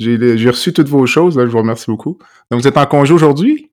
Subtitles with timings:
[0.00, 2.18] J'ai reçu toutes vos choses, je vous remercie beaucoup.
[2.50, 3.70] Donc, vous êtes en congé aujourd'hui?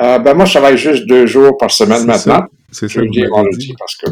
[0.00, 2.46] Euh, ben, moi, je travaille juste deux jours par semaine maintenant.
[2.72, 3.00] C'est ça.
[3.00, 4.06] Jeudi vendredi, parce que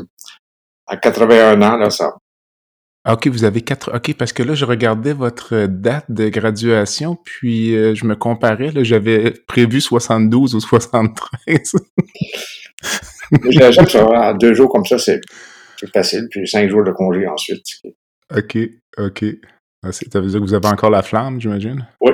[0.87, 2.14] à 81 ans, là, ça.
[3.08, 3.95] OK, vous avez quatre.
[3.95, 8.73] OK, parce que là, je regardais votre date de graduation, puis euh, je me comparais.
[8.73, 11.77] Là, j'avais prévu 72 ou 73.
[13.48, 14.34] J'aime ça.
[14.34, 15.20] Deux jours comme ça, c'est
[15.93, 16.27] facile.
[16.30, 17.64] Puis cinq jours de congé ensuite.
[18.36, 18.59] OK,
[18.98, 19.25] OK.
[19.82, 21.86] Ah, ça veut dire que vous avez encore la flamme, j'imagine?
[22.00, 22.12] Oui.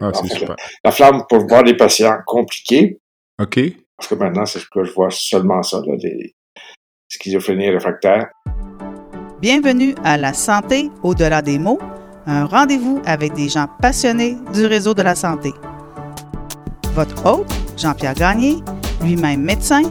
[0.00, 0.56] Ah, c'est super.
[0.84, 2.98] La, flamme pour voir des patients compliqués.
[3.40, 3.60] OK.
[3.96, 6.34] Parce que maintenant, c'est ce que je vois seulement ça, là, des
[7.08, 8.28] schizophrénies réfractaires.
[9.40, 11.80] Bienvenue à La Santé au-delà des mots,
[12.26, 15.52] un rendez-vous avec des gens passionnés du réseau de la santé.
[16.94, 18.56] Votre hôte, Jean-Pierre Gagné,
[19.02, 19.82] lui-même médecin,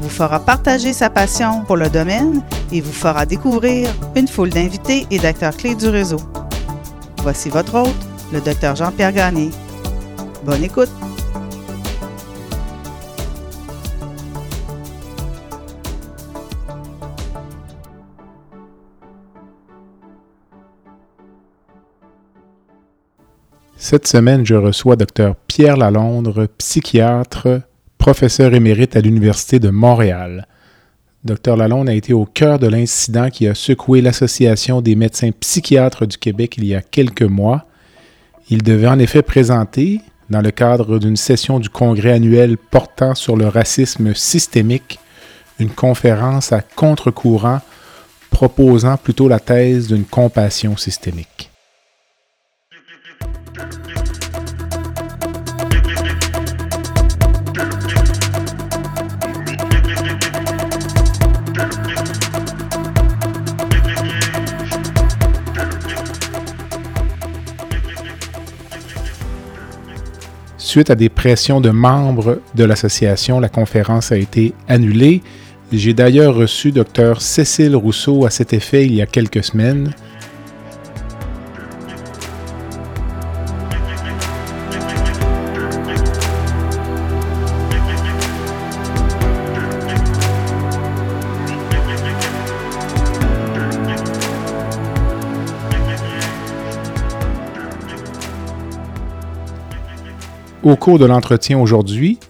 [0.00, 2.42] vous fera partager sa passion pour le domaine
[2.72, 6.18] et vous fera découvrir une foule d'invités et d'acteurs clés du réseau.
[7.22, 9.50] Voici votre hôte, le docteur Jean-Pierre Gagné.
[10.44, 10.90] Bonne écoute!
[23.76, 27.60] Cette semaine, je reçois Dr Pierre Lalondre, psychiatre,
[27.98, 30.48] professeur émérite à l'Université de Montréal.
[31.24, 36.04] Dr Lalonde a été au cœur de l'incident qui a secoué l'Association des médecins psychiatres
[36.04, 37.64] du Québec il y a quelques mois.
[38.50, 40.00] Il devait en effet présenter,
[40.30, 44.98] dans le cadre d'une session du congrès annuel portant sur le racisme systémique,
[45.60, 47.60] une conférence à contre-courant
[48.30, 51.51] proposant plutôt la thèse d'une compassion systémique.
[70.72, 75.20] Suite à des pressions de membres de l'association, la conférence a été annulée.
[75.70, 79.92] J'ai d'ailleurs reçu Dr Cécile Rousseau à cet effet il y a quelques semaines.
[100.62, 102.20] Au cours de l'entretien aujourd'hui,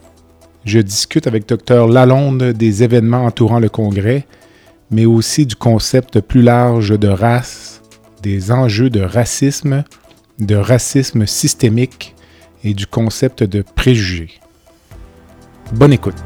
[0.65, 4.27] je discute avec Dr Lalonde des événements entourant le Congrès,
[4.91, 7.83] mais aussi du concept plus large de race,
[8.23, 9.85] des enjeux de racisme,
[10.39, 12.15] de racisme systémique
[12.65, 14.31] et du concept de préjugés.
[15.75, 16.25] Bonne écoute.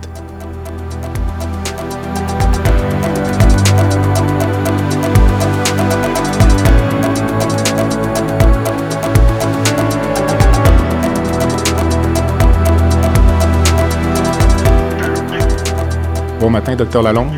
[16.47, 17.33] Bon matin, docteur Lalonde.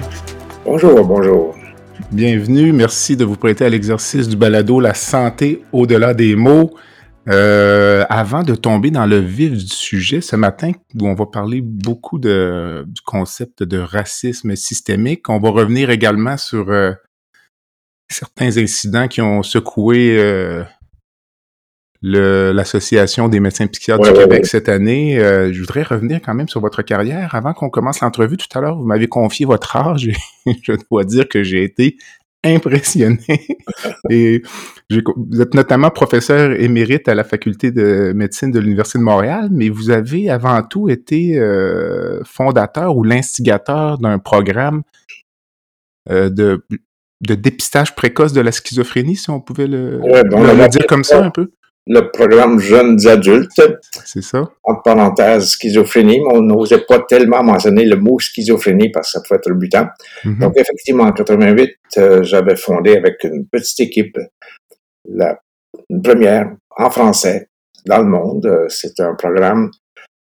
[0.67, 1.57] Bonjour, bonjour.
[2.13, 2.73] Bienvenue.
[2.73, 6.77] Merci de vous prêter à l'exercice du balado La santé au-delà des mots.
[7.27, 11.63] Euh, avant de tomber dans le vif du sujet, ce matin, où on va parler
[11.63, 16.93] beaucoup de, du concept de racisme systémique, on va revenir également sur euh,
[18.11, 20.65] certains incidents qui ont secoué euh,
[22.03, 25.19] l'Association des médecins psychiatres du Québec cette année.
[25.19, 27.35] Euh, je voudrais revenir quand même sur votre carrière.
[27.35, 30.15] Avant qu'on commence l'entrevue, tout à l'heure, vous m'avez confié votre âge et
[30.63, 31.97] je dois dire que j'ai été
[32.45, 33.19] impressionné.
[34.11, 34.43] et
[34.91, 39.69] vous êtes notamment professeur émérite à la faculté de médecine de l'Université de Montréal, mais
[39.69, 44.83] vous avez avant tout été euh, fondateur ou l'instigateur d'un programme
[46.11, 46.65] euh, de,
[47.23, 51.31] de dépistage précoce de la schizophrénie, si on pouvait le, le dire comme ça un
[51.31, 51.51] peu
[51.89, 53.63] le programme Jeunes adultes.
[54.05, 54.51] C'est ça.
[54.63, 59.23] En parenthèse, schizophrénie, mais on n'osait pas tellement mentionner le mot schizophrénie parce que ça
[59.23, 59.87] pouvait être rebutant.
[60.25, 64.19] Mm Donc, effectivement, en 88, euh, j'avais fondé avec une petite équipe
[65.11, 65.39] la
[65.91, 67.49] une première en français
[67.87, 68.47] dans le monde.
[68.47, 69.71] Euh, c'est un programme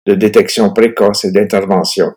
[0.06, 2.12] de détection précoce et d'intervention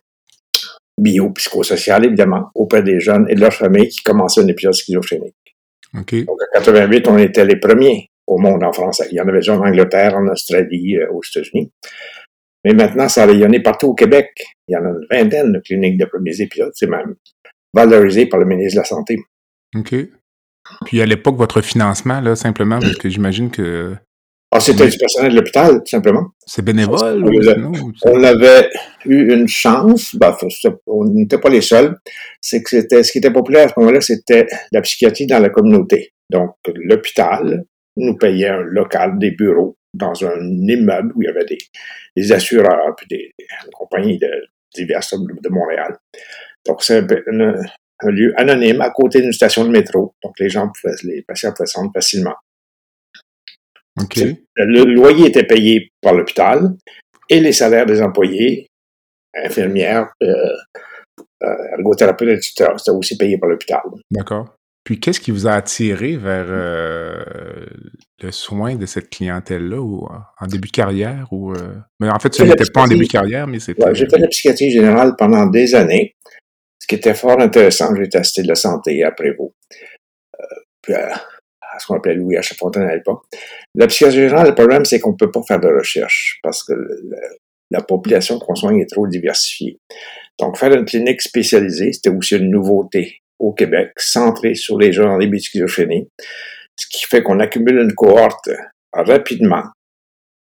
[0.98, 5.36] bio-psychosociale, évidemment, auprès des jeunes et de leurs familles qui commençaient un épisode schizophrénique.
[6.00, 6.24] Okay.
[6.24, 9.08] Donc, en 88, on était les premiers au monde en français.
[9.12, 11.72] Il y en avait déjà en Angleterre, en Australie, euh, aux États-Unis.
[12.64, 14.30] Mais maintenant, ça a rayonné partout au Québec.
[14.68, 16.72] Il y en a une vingtaine de cliniques de premiers épisodes.
[16.74, 17.16] C'est même
[17.74, 19.18] valorisé par le ministre de la Santé.
[19.76, 19.96] OK.
[20.86, 23.96] Puis à l'époque, votre financement, là, simplement, parce que j'imagine que.
[24.52, 26.28] Ah, c'était du personnel de l'hôpital, tout simplement.
[26.46, 27.24] C'est bénévole?
[28.06, 28.70] on avait
[29.06, 30.34] eu une chance, ben,
[30.88, 31.98] on n'était pas les seuls.
[32.42, 35.50] C'est que c'était, ce qui était populaire à ce moment-là, c'était la psychiatrie dans la
[35.50, 36.14] communauté.
[36.32, 37.66] Donc, l'hôpital
[37.98, 42.96] nous payait un local, des bureaux, dans un immeuble où il y avait des, assureurs
[42.98, 43.32] puis des,
[43.74, 44.30] compagnies de,
[44.74, 45.98] diverses de Montréal.
[46.66, 50.14] Donc, c'est un, lieu anonyme à côté d'une station de métro.
[50.24, 52.36] Donc, les gens pouvaient, les patients pouvaient s'en facilement.
[54.58, 56.76] Le loyer était payé par l'hôpital
[57.30, 58.68] et les salaires des employés,
[59.34, 60.56] infirmières, euh,
[61.44, 63.82] euh, ergothérapeutes, etc., c'était aussi payé par l'hôpital.
[64.12, 64.56] D'accord.
[64.86, 67.66] Puis qu'est-ce qui vous a attiré vers euh,
[68.22, 70.08] le soin de cette clientèle-là ou
[70.40, 71.54] en début de carrière ou
[72.00, 74.28] mais en fait ce n'était pas en début de carrière mais c'était j'ai fait la
[74.28, 76.16] psychiatrie générale pendant des années
[76.80, 79.54] ce qui était fort intéressant j'ai testé de la santé après vous
[80.82, 82.56] puis à ce qu'on appelait Louis H.
[82.56, 83.24] Fontaine à l'époque.
[83.76, 86.74] La psychiatrie générale, le problème, c'est qu'on ne peut pas faire de recherche parce que
[87.72, 89.80] la population qu'on soigne est trop diversifiée.
[90.40, 95.10] Donc, faire une clinique spécialisée, c'était aussi une nouveauté au Québec, centrée sur les gens
[95.10, 96.10] en début de schizophrénie,
[96.78, 98.50] ce qui fait qu'on accumule une cohorte
[98.94, 99.64] rapidement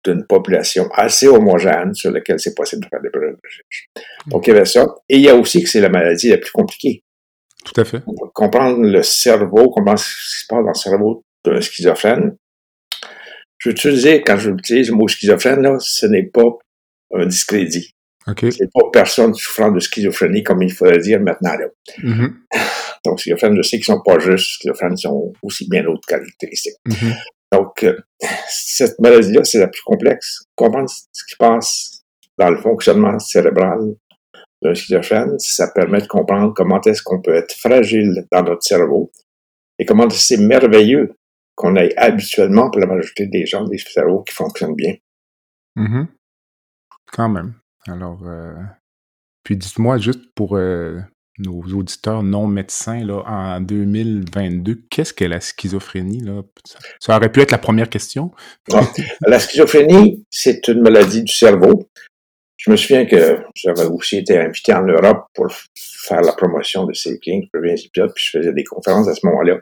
[0.05, 3.87] d'une population assez homogène sur laquelle c'est possible de faire des projets de recherche.
[4.27, 4.85] Donc, il y avait ça.
[5.09, 7.03] Et il y a aussi que c'est la maladie la plus compliquée.
[7.65, 8.03] Tout à fait.
[8.35, 12.37] comprendre le cerveau, comment ce qui se passe dans le cerveau d'un schizophrène.
[13.59, 16.59] Je veux utiliser, quand j'utilise le mot schizophrène, là, ce n'est pas
[17.15, 17.93] un discrédit.
[18.27, 18.50] Okay.
[18.50, 21.67] C'est pas personne souffrant de schizophrénie, comme il faudrait dire maintenant, là.
[21.99, 22.33] Mm-hmm.
[23.05, 26.77] Donc, schizophrènes, je sais qu'ils sont pas juste, schizophrènes sont aussi bien d'autres caractéristiques.
[26.89, 27.15] Mm-hmm.
[27.53, 27.99] Donc, euh,
[28.49, 30.45] cette maladie-là, c'est la plus complexe.
[30.57, 32.03] Comprendre ce qui se passe
[32.39, 33.95] dans le fonctionnement cérébral
[34.63, 39.11] d'un schizophrène, ça permet de comprendre comment est-ce qu'on peut être fragile dans notre cerveau
[39.79, 41.15] et comment c'est merveilleux
[41.55, 44.95] qu'on ait habituellement, pour la majorité des gens, des cerveaux qui fonctionnent bien.
[45.77, 46.07] Mm-hmm.
[47.13, 47.55] Quand même.
[47.87, 48.55] Alors, euh,
[49.45, 51.01] puis dites-moi juste pour euh,
[51.38, 56.20] nos auditeurs non médecins, là, en 2022, qu'est-ce qu'est la schizophrénie?
[56.20, 56.43] Là?
[57.00, 58.31] Ça aurait pu être la première question.
[58.73, 58.82] Ah,
[59.26, 61.88] la schizophrénie, c'est une maladie du cerveau
[62.64, 66.93] je me souviens que j'avais aussi été invité en Europe pour faire la promotion de
[66.93, 69.58] ces cliniques, épisodes, puis je faisais des conférences à ce moment-là.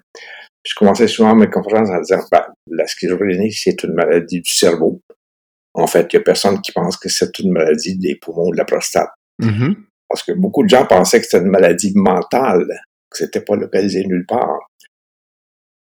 [0.66, 5.00] Je commençais souvent mes conférences en disant, ben, la schizophrénie, c'est une maladie du cerveau.
[5.72, 8.52] En fait, il n'y a personne qui pense que c'est une maladie des poumons ou
[8.52, 9.08] de la prostate.
[9.40, 9.76] Mm-hmm.
[10.10, 12.66] Parce que beaucoup de gens pensaient que c'était une maladie mentale,
[13.08, 14.58] que c'était pas localisé nulle part.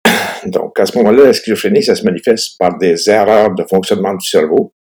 [0.45, 4.27] Donc, à ce moment-là, la schizophrénie, ça se manifeste par des erreurs de fonctionnement du
[4.27, 4.73] cerveau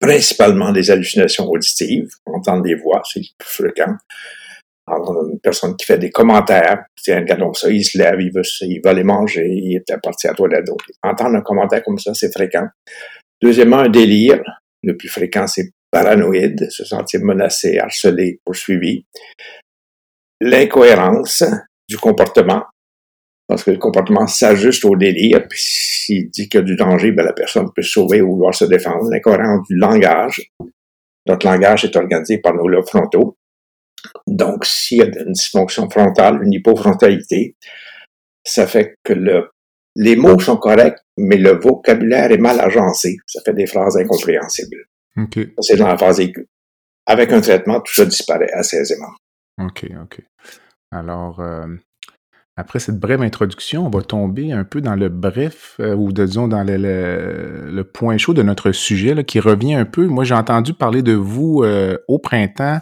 [0.00, 3.94] principalement des hallucinations auditives, entendre des voix, c'est le plus fréquent.
[4.88, 8.42] Alors, une personne qui fait des commentaires, tiens, regardons ça, il se lève, il veut,
[8.60, 10.68] il va aller manger, il est parti à la toilette.
[11.02, 12.66] Entendre un commentaire comme ça, c'est fréquent.
[13.42, 14.40] Deuxièmement, un délire.
[14.82, 19.06] Le plus fréquent, c'est paranoïde, se sentir menacé, harcelé, poursuivi.
[20.42, 21.42] L'incohérence
[21.88, 22.64] du comportement,
[23.48, 27.12] parce que le comportement s'ajuste au délire, puis s'il dit qu'il y a du danger,
[27.12, 29.08] ben la personne peut se sauver ou vouloir se défendre.
[29.10, 30.42] L'incohérence du langage.
[31.26, 33.38] Notre langage est organisé par nos lobes frontaux.
[34.26, 37.56] Donc, s'il y a une dysfonction frontale, une hypofrontalité,
[38.44, 39.48] ça fait que le,
[39.96, 43.16] les mots sont corrects, mais le vocabulaire est mal agencé.
[43.26, 44.84] Ça fait des phrases incompréhensibles.
[45.16, 45.54] Okay.
[45.60, 46.48] C'est dans la phase aiguë.
[47.06, 49.12] Avec un traitement, tout ça disparaît assez aisément.
[49.62, 50.20] OK, OK.
[50.90, 51.66] Alors, euh,
[52.56, 56.48] après cette brève introduction, on va tomber un peu dans le bref, euh, ou disons
[56.48, 60.06] dans le, point chaud de notre sujet, là, qui revient un peu.
[60.06, 62.80] Moi, j'ai entendu parler de vous euh, au printemps.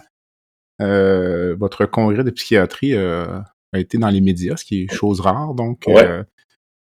[0.79, 3.45] Votre congrès de psychiatrie a
[3.75, 5.53] été dans les médias, ce qui est chose rare.
[5.53, 5.85] Donc,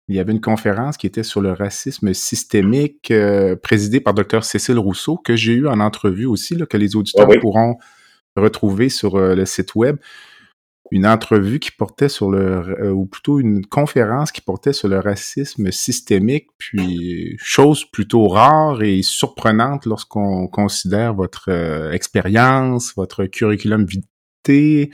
[0.08, 3.12] il y avait une conférence qui était sur le racisme systémique,
[3.62, 4.44] présidée par Dr.
[4.44, 7.78] Cécile Rousseau, que j'ai eu en entrevue aussi, là, que les auditeurs pourront
[8.36, 9.96] retrouver sur le site web
[10.90, 15.00] une entrevue qui portait sur le, euh, ou plutôt une conférence qui portait sur le
[15.00, 23.86] racisme systémique, puis chose plutôt rare et surprenante lorsqu'on considère votre euh, expérience, votre curriculum
[23.86, 24.90] vitae.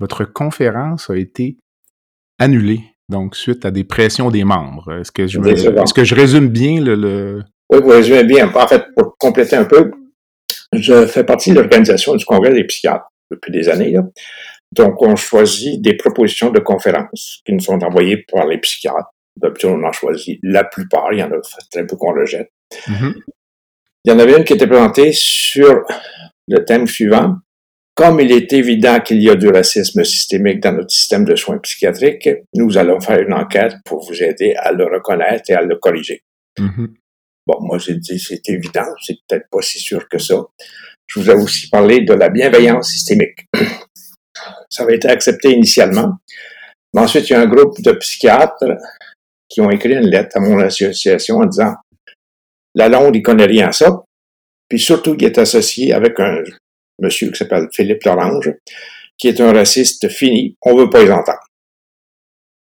[0.00, 1.58] Votre conférence a été
[2.38, 5.00] annulée, donc suite à des pressions des membres.
[5.00, 7.42] Est-ce que je, est-ce que je résume bien le, le...
[7.70, 8.50] Oui, vous résumez bien.
[8.52, 9.90] En fait, pour compléter un peu,
[10.72, 13.92] je fais partie de l'organisation du Congrès des psychiatres depuis des années.
[13.92, 14.02] Là.
[14.72, 19.10] Donc, on choisit des propositions de conférences qui nous sont envoyées par les psychiatres.
[19.36, 21.12] D'habitude, on en choisit la plupart.
[21.12, 22.50] Il y en a très peu qu'on rejette.
[22.88, 23.14] Mm-hmm.
[24.04, 25.82] Il y en avait une qui était présentée sur
[26.48, 27.36] le thème suivant.
[27.94, 31.58] Comme il est évident qu'il y a du racisme systémique dans notre système de soins
[31.58, 35.76] psychiatriques, nous allons faire une enquête pour vous aider à le reconnaître et à le
[35.76, 36.22] corriger.
[36.58, 36.88] Mm-hmm.
[37.46, 40.36] Bon, moi, j'ai dit, c'est évident, c'est peut-être pas si sûr que ça.
[41.06, 43.46] Je vous ai aussi parlé de la bienveillance systémique
[44.74, 46.14] ça avait été accepté initialement.
[46.92, 48.64] Mais ensuite, il y a un groupe de psychiatres
[49.48, 51.74] qui ont écrit une lettre à mon association en disant
[52.74, 54.02] Lalonde, il connaît rien à ça.
[54.68, 56.38] Puis surtout, il est associé avec un
[57.00, 58.52] monsieur qui s'appelle Philippe Lorange,
[59.18, 60.56] qui est un raciste fini.
[60.62, 61.46] On veut pas les entendre.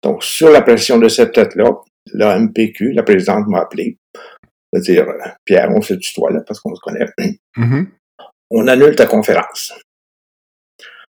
[0.03, 1.71] Donc, sur la pression de cette tête-là,
[2.13, 3.97] la MPQ, la présidente m'a appelé.
[4.71, 5.05] C'est-à-dire,
[5.45, 7.05] Pierre, on se tutoie là parce qu'on se connaît.
[7.57, 7.87] Mm-hmm.
[8.51, 9.73] On annule ta conférence.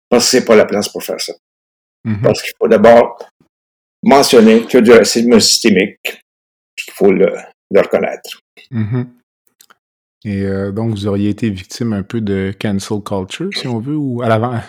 [0.08, 1.32] Parce que c'est pas la place pour faire ça.
[2.06, 2.22] Mm-hmm.
[2.22, 3.18] Parce qu'il faut d'abord
[4.02, 6.22] mentionner qu'il y a du racisme systémique,
[6.76, 7.32] qu'il faut le,
[7.74, 8.40] reconnaître.
[8.70, 9.06] Mm-hmm.
[10.24, 13.96] Et euh, donc, vous auriez été victime un peu de cancel culture, si on veut,
[13.96, 14.60] ou à l'avant?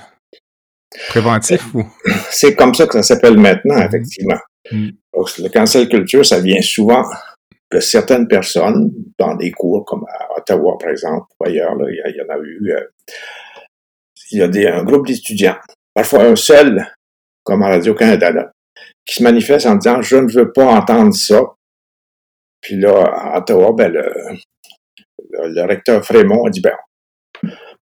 [1.10, 1.84] Préventif ou?
[2.32, 4.40] C'est comme ça que ça s'appelle maintenant, effectivement.
[4.72, 4.90] Mm.
[5.14, 7.04] Donc, le cancel culture, ça vient souvent
[7.72, 12.22] de certaines personnes dans des cours comme à Ottawa, par exemple, ou ailleurs, il, y
[12.22, 12.72] en a eu.
[12.72, 12.88] Euh,
[14.32, 15.58] il y a des, un groupe d'étudiants,
[15.94, 16.88] parfois un seul,
[17.44, 18.52] comme à Radio-Canada,
[19.06, 21.42] qui se manifeste en disant Je ne veux pas entendre ça.
[22.62, 24.04] Puis là, à Ottawa, ben, le,
[25.34, 26.76] le, recteur Frémont a dit ben,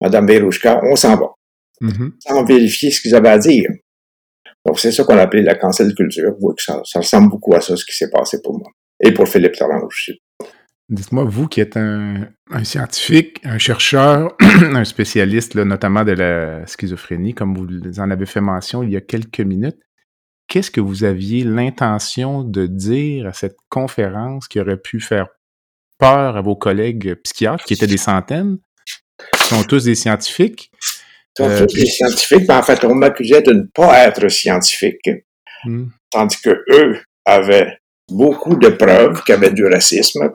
[0.01, 1.33] Madame Verouchka, on s'en va.
[1.81, 2.11] Mm-hmm.
[2.19, 3.69] Sans vérifier ce qu'ils avaient à dire.
[4.65, 6.31] Donc, c'est ça qu'on appelait la cancel culture.
[6.33, 8.69] Vous voyez que ça, ressemble beaucoup à ça, ce qui s'est passé pour moi.
[9.01, 10.19] Et pour Philippe Tarange aussi.
[10.89, 12.29] Dites-moi, vous qui êtes un,
[12.63, 18.83] scientifique, un chercheur, un spécialiste notamment de la schizophrénie, comme vous en avez fait mention
[18.83, 19.79] il y a quelques minutes,
[20.47, 25.27] qu'est-ce que vous aviez l'intention de dire à cette conférence qui aurait pu faire
[25.97, 28.57] peur à vos collègues psychiatres, qui étaient des centaines,
[29.33, 30.71] qui sont tous des scientifiques?
[31.39, 35.09] Ils sont tous des scientifiques, mais en fait, on m'accusait de ne pas être scientifique,
[35.65, 35.85] hmm.
[36.11, 37.77] tandis que eux avaient
[38.09, 40.31] beaucoup de preuves qu'il y avait du racisme,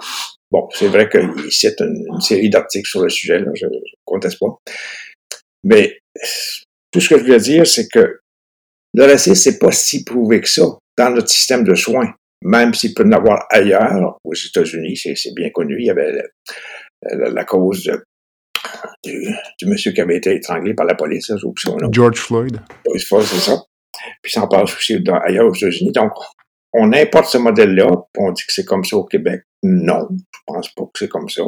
[0.53, 4.39] Bon, c'est vrai qu'il cite une, série d'articles sur le sujet, là, je ne conteste
[4.39, 4.55] pas.
[5.65, 5.99] Mais
[6.91, 8.21] tout ce que je veux dire, c'est que
[8.93, 10.65] le racisme, c'est pas si prouvé que ça
[10.99, 12.15] dans notre système de soins.
[12.45, 16.23] Même s'il peut en avoir ailleurs, aux États-Unis, c'est bien connu, il y avait
[17.03, 17.91] la, cause
[19.05, 22.59] du, monsieur qui avait été étranglé par la police, là, George Floyd.
[22.85, 23.63] George Floyd, c'est ça.
[24.23, 25.93] Puis ça en passe aussi ailleurs aux États-Unis.
[25.93, 26.13] Donc,
[26.73, 29.43] on importe ce modèle-là, on dit que c'est comme ça au Québec.
[29.63, 31.43] Non, je pense pas que c'est comme ça.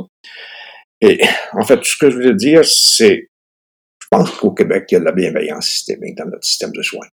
[1.00, 1.20] Et
[1.52, 3.28] en fait, ce que je veux dire, c'est,
[4.02, 6.82] je pense qu'au Québec, il y a de la bienveillance systémique dans notre système de
[6.82, 7.06] soins.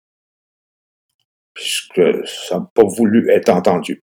[1.59, 4.01] Puisque ça n'a pas voulu être entendu.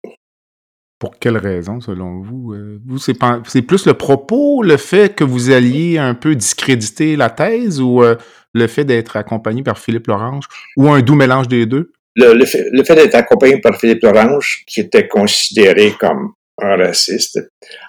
[0.97, 2.53] Pour quelle raison, selon vous?
[2.53, 3.13] Euh, vous, c'est,
[3.61, 8.15] plus le propos, le fait que vous alliez un peu discréditer la thèse ou euh,
[8.53, 10.45] le fait d'être accompagné par Philippe Lorange
[10.77, 11.91] ou un doux mélange des deux?
[12.15, 17.39] le, fait, d'être accompagné par Philippe Lorange, qui était considéré comme un raciste,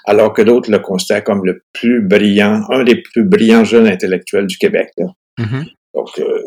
[0.04, 4.46] alors que d'autres le considèrent comme le plus brillant, un des plus brillants jeunes intellectuels
[4.46, 4.90] du Québec.
[5.38, 5.64] Mm-hmm.
[5.94, 6.42] Donc, euh,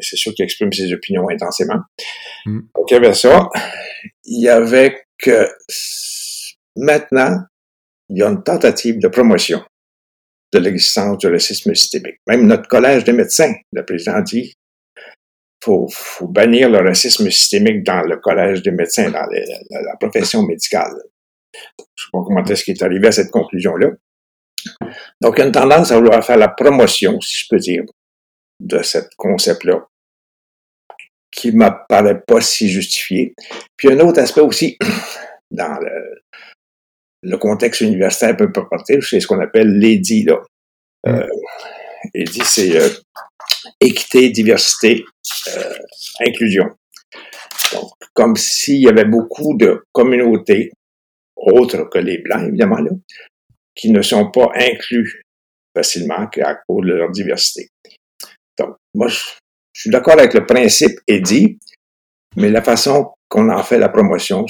[0.00, 1.80] c'est sûr qu'il exprime ses opinions intensément.
[2.46, 2.60] Mm.
[2.74, 3.48] Donc, il y avait ça.
[4.24, 5.48] Il y avait que
[6.76, 7.38] maintenant,
[8.08, 9.62] il y a une tentative de promotion
[10.52, 12.16] de l'existence du racisme systémique.
[12.26, 14.54] Même notre collège des médecins, le président dit,
[15.62, 20.92] faut, faut bannir le racisme systémique dans le collège des médecins, dans la, profession médicale.
[21.52, 23.90] Je ne sais pas comment est-ce qu'il est arrivé à cette conclusion-là.
[25.20, 27.82] Donc, il y a une tendance à vouloir faire la promotion, si je peux dire,
[28.60, 29.86] de ce concept-là,
[31.30, 33.34] qui ne m'apparaît pas si justifié.
[33.76, 34.78] Puis, un autre aspect aussi,
[35.50, 35.78] dans
[37.22, 40.42] le, contexte universitaire un peu partir, c'est ce qu'on appelle l'EDI, là.
[41.06, 41.26] Euh,
[42.14, 42.88] EDI, c'est euh,
[43.80, 45.04] équité, diversité,
[45.56, 45.74] euh,
[46.26, 46.66] inclusion.
[47.72, 50.70] Donc, comme s'il y avait beaucoup de communautés,
[51.36, 52.90] autres que les Blancs, évidemment, là,
[53.74, 55.22] qui ne sont pas inclus
[55.76, 57.68] facilement à cause de leur diversité.
[58.58, 59.20] Donc, moi, je,
[59.74, 61.58] suis d'accord avec le principe dit,
[62.36, 64.46] mais la façon qu'on en fait la promotion,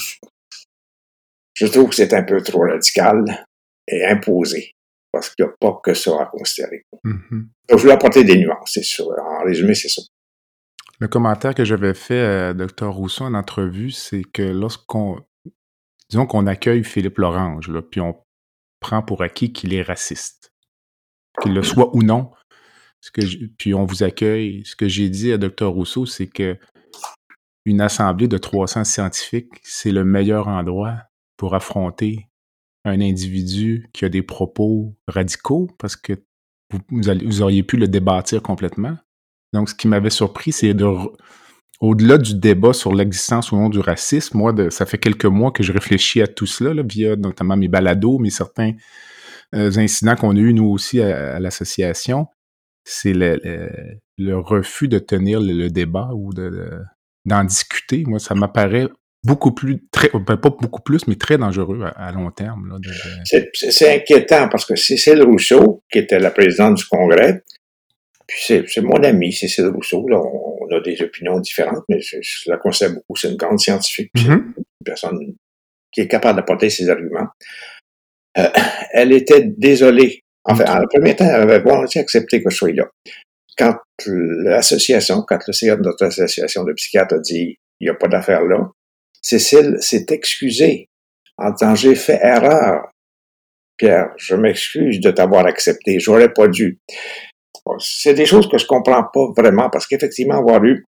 [1.54, 3.46] je trouve que c'est un peu trop radical
[3.88, 4.72] et imposé
[5.12, 6.84] parce qu'il n'y a pas que ça à considérer.
[7.04, 7.30] Mm-hmm.
[7.30, 9.02] Donc, je voulais apporter des nuances, c'est ça.
[9.02, 10.02] En résumé, c'est ça.
[10.98, 12.88] Le commentaire que j'avais fait à Dr.
[12.88, 15.20] Rousseau en entrevue, c'est que lorsqu'on.
[16.08, 18.14] Disons qu'on accueille Philippe Lorange, là, puis on
[18.78, 20.52] prend pour acquis qu'il est raciste.
[21.42, 22.30] Qu'il le soit ou non.
[23.58, 24.62] Puis on vous accueille.
[24.64, 25.66] Ce que j'ai dit à Dr.
[25.66, 26.56] Rousseau, c'est que
[27.64, 30.98] une assemblée de 300 scientifiques, c'est le meilleur endroit
[31.36, 32.28] pour affronter
[32.84, 36.12] un individu qui a des propos radicaux parce que
[36.90, 38.96] vous, auriez pu le débattre complètement.
[39.52, 40.86] Donc, ce qui m'avait surpris, c'est de.
[41.78, 45.62] Au-delà du débat sur l'existence ou non du racisme, moi, ça fait quelques mois que
[45.62, 48.72] je réfléchis à tout cela, via notamment mes balados, mais certains
[49.54, 52.28] euh, incidents qu'on a eus, nous aussi, à, l'association.
[52.88, 58.04] C'est le, refus de tenir le, débat ou d'en discuter.
[58.06, 58.86] Moi, ça m'apparaît
[59.24, 62.78] beaucoup plus, très, ben, pas beaucoup plus, mais très dangereux à, long terme.
[63.24, 67.42] C'est inquiétant parce que Cécile Rousseau, qui était la présidente du Congrès,
[68.26, 72.56] puis c'est mon ami, Cécile Rousseau, là, on, a des opinions différentes, mais je, la
[72.56, 74.54] conseille beaucoup, c'est une grande scientifique, mm-hmm.
[74.56, 75.18] une personne
[75.92, 77.28] qui est capable d'apporter ses arguments.
[78.38, 78.48] Euh,
[78.92, 80.24] elle était désolée.
[80.48, 82.88] Enfin, en premier temps, elle avait volontiers accepté que je sois là.
[83.58, 83.76] Quand
[84.06, 88.08] l'association, quand le CA de notre association de psychiatres a dit il n'y a pas
[88.08, 88.70] d'affaire là,
[89.20, 90.88] Cécile s'est excusée
[91.38, 92.90] en disant j'ai fait erreur.
[93.76, 96.78] Pierre, je m'excuse de t'avoir accepté, j'aurais pas dû.
[97.78, 100.84] C'est des choses que je comprends pas vraiment parce qu'effectivement avoir eu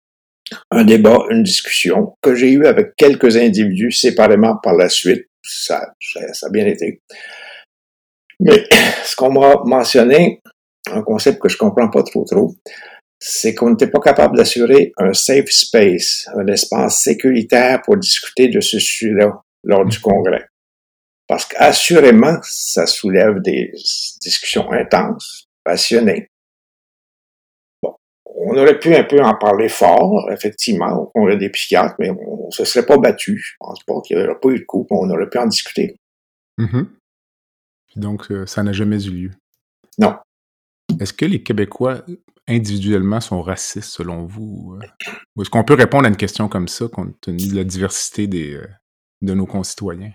[0.70, 5.92] un débat, une discussion que j'ai eu avec quelques individus séparément par la suite, ça,
[6.00, 7.00] ça, a bien été.
[8.42, 8.64] Mais
[9.04, 10.42] ce qu'on m'a mentionné,
[10.90, 12.54] un concept que je comprends pas trop trop,
[13.18, 18.60] c'est qu'on n'était pas capable d'assurer un safe space, un espace sécuritaire pour discuter de
[18.60, 20.44] ce sujet-là lors du congrès.
[21.28, 23.70] Parce qu'assurément, ça soulève des
[24.20, 26.26] discussions intenses, passionnées.
[27.80, 27.94] Bon,
[28.26, 32.46] on aurait pu un peu en parler fort, effectivement, au congrès des psychiatres, mais on,
[32.48, 33.38] ne se serait pas battu.
[33.38, 35.94] Je pense pas qu'il n'y aurait pas eu de coup, on aurait pu en discuter.
[36.58, 36.86] Mm-hmm.
[37.96, 39.30] Donc, euh, ça n'a jamais eu lieu.
[39.98, 40.16] Non.
[41.00, 42.04] Est-ce que les Québécois
[42.48, 44.78] individuellement sont racistes selon vous?
[44.80, 44.86] Euh?
[45.36, 48.26] Ou est-ce qu'on peut répondre à une question comme ça compte tenu de la diversité
[48.26, 48.66] des, euh,
[49.22, 50.12] de nos concitoyens?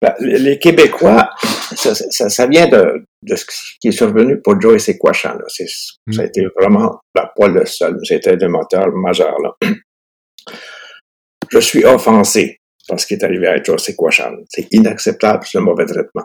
[0.00, 1.30] Ben, les Québécois,
[1.74, 3.44] ça, vient de, ce
[3.80, 5.38] qui est survenu pour Joyce Equachan.
[5.48, 6.26] Ça a mm.
[6.26, 9.34] été vraiment, ben, pas le seul, mais c'était un moteur majeur.
[9.40, 9.56] Là.
[11.50, 12.57] Je suis offensé
[12.88, 14.36] par ce qui est arrivé à Joyce Equachan.
[14.48, 16.24] C'est inacceptable, ce mauvais traitement.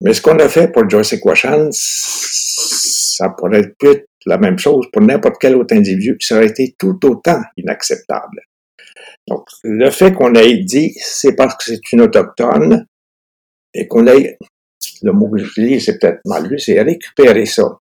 [0.00, 5.02] Mais ce qu'on a fait pour Joyce Equachan, ça pourrait être la même chose pour
[5.02, 8.42] n'importe quel autre individu, ça aurait été tout autant inacceptable.
[9.28, 12.86] Donc, le fait qu'on ait dit c'est parce que c'est une autochtone
[13.74, 14.38] et qu'on ait,
[15.02, 17.78] le mot que j'utilise, c'est peut-être mal vu, c'est récupérer ça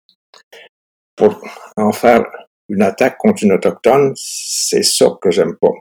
[1.17, 1.43] pour
[1.77, 2.25] en faire
[2.69, 5.73] une attaque contre une autochtone, c'est ça que j'aime pas.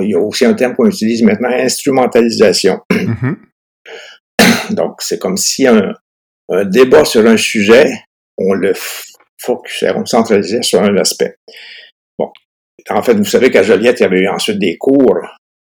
[0.00, 2.80] il y a aussi un terme qu'on utilise maintenant, instrumentalisation.
[2.90, 3.36] Mm-hmm.
[4.74, 5.92] Donc, c'est comme si un,
[6.48, 7.90] un débat sur un sujet
[8.38, 8.72] on le
[9.38, 11.36] focusait, on centralisait sur un aspect.
[12.18, 12.30] Bon.
[12.90, 15.20] En fait, vous savez qu'à Joliette, il y avait eu ensuite des cours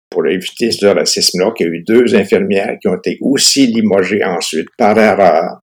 [0.09, 4.23] pour éviter ce racisme-là, qu'il y a eu deux infirmières qui ont été aussi limogées
[4.23, 5.59] ensuite par erreur,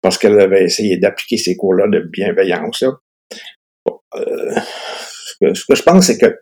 [0.00, 2.84] parce qu'elles avaient essayé d'appliquer ces cours-là de bienveillance.
[4.16, 4.54] Euh,
[5.54, 6.38] ce, que, je pense, c'est que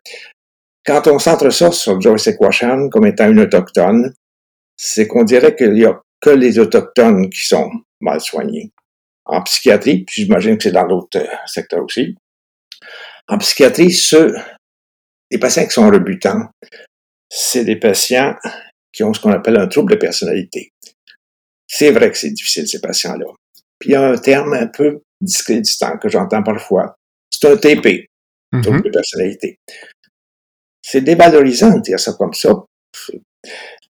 [0.84, 4.12] quand on centre ça sur Joyce Equachan comme étant une autochtone,
[4.76, 8.72] c'est qu'on dirait qu'il n'y a que les autochtones qui sont mal soignés
[9.24, 12.16] en psychiatrie, puis j'imagine que c'est dans d'autres euh, secteurs aussi.
[13.28, 14.34] En psychiatrie, ceux,
[15.30, 16.48] les patients qui sont rebutants,
[17.28, 18.34] c'est des patients
[18.92, 20.72] qui ont ce qu'on appelle un trouble de personnalité.
[21.66, 23.26] C'est vrai que c'est difficile, ces patients-là.
[23.78, 26.96] Puis il y a un terme un peu discréditant que j'entends parfois.
[27.30, 28.06] C'est un TP,
[28.52, 28.62] mm-hmm.
[28.62, 29.58] trouble de personnalité.
[30.82, 32.52] C'est dévalorisant de dire ça comme ça.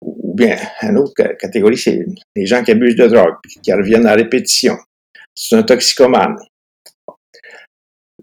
[0.02, 4.14] Ou bien, une autre catégorie, c'est les gens qui abusent de drogue, qui reviennent à
[4.14, 4.78] répétition
[5.38, 6.38] c'est un toxicomane.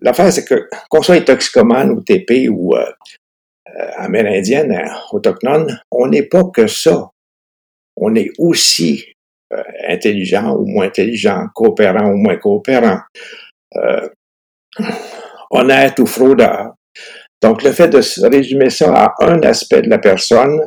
[0.01, 2.85] L'affaire, c'est que, qu'on soit toxicomane ou TP ou euh,
[3.69, 7.11] euh, amérindienne, euh, autochtone, on n'est pas que ça.
[7.97, 9.13] On est aussi
[9.89, 12.99] intelligent ou moins intelligent, coopérant ou moins coopérant,
[15.51, 16.75] honnête ou fraudeur.
[17.43, 20.61] Donc, le fait de résumer ça à un aspect de la personne,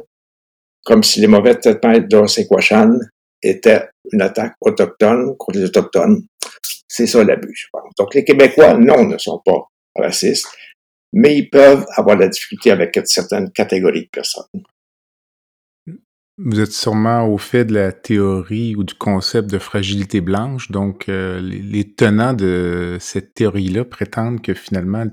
[0.86, 2.98] comme si les mauvais traitements de Quachan
[3.42, 6.24] était une attaque autochtone contre les autochtones.
[6.88, 7.70] C'est ça l'abus.
[7.98, 10.48] Donc les Québécois, non, ne sont pas racistes,
[11.14, 14.46] mais ils peuvent avoir la difficulté avec certaines catégories de personnes.
[16.40, 20.70] Vous êtes sûrement au fait de la théorie ou du concept de fragilité blanche.
[20.70, 25.06] Donc, euh, les, tenants de cette théorie-là prétendent que finalement,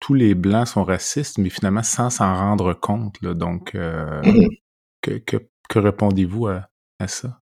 [0.00, 3.22] tous les Blancs sont racistes, mais finalement sans s'en rendre compte.
[3.22, 5.28] Donc, euh, mm-hmm.
[5.68, 6.68] que répondez-vous à,
[7.06, 7.38] ça?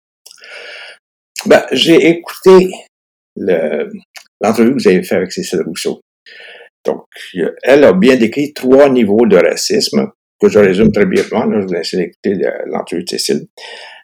[1.46, 2.70] Ben, j'ai écouté
[3.36, 6.00] l'entrevue que vous avez faite avec Cécile Rousseau.
[6.84, 7.06] Donc,
[7.64, 10.12] elle a bien décrit trois niveaux de racisme,
[10.48, 11.50] je résume très brièvement.
[11.50, 13.46] Je vous laisse écouter l'entrevue de Cécile.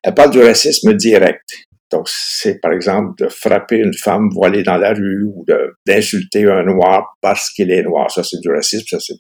[0.03, 1.45] Elle parle du racisme direct.
[1.91, 5.45] Donc, c'est par exemple de frapper une femme voilée dans la rue ou
[5.87, 8.11] d'insulter un noir parce qu'il est noir.
[8.11, 8.87] Ça, c'est du racisme.
[8.89, 9.19] Ça, c'est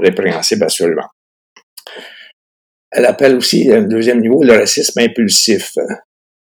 [0.00, 1.06] répréhensible, assurément.
[2.90, 5.82] Elle appelle aussi un deuxième niveau le racisme impulsif, euh,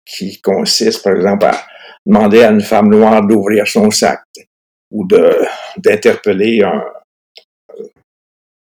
[0.04, 1.66] qui consiste, par exemple, à
[2.04, 4.20] demander à une femme noire d'ouvrir son sac
[4.90, 5.06] ou
[5.78, 6.82] d'interpeller un,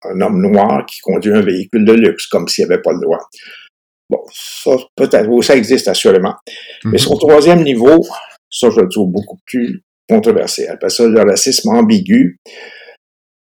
[0.04, 3.02] un homme noir qui conduit un véhicule de luxe, comme s'il n'y avait pas le
[3.02, 3.28] droit.
[4.10, 6.36] Bon, ça, peut-être, ça existe assurément.
[6.86, 6.98] Mais mhm.
[6.98, 8.02] son troisième niveau,
[8.50, 10.68] ça, je le trouve beaucoup plus controversé.
[10.70, 12.38] Elle ça le racisme ambigu.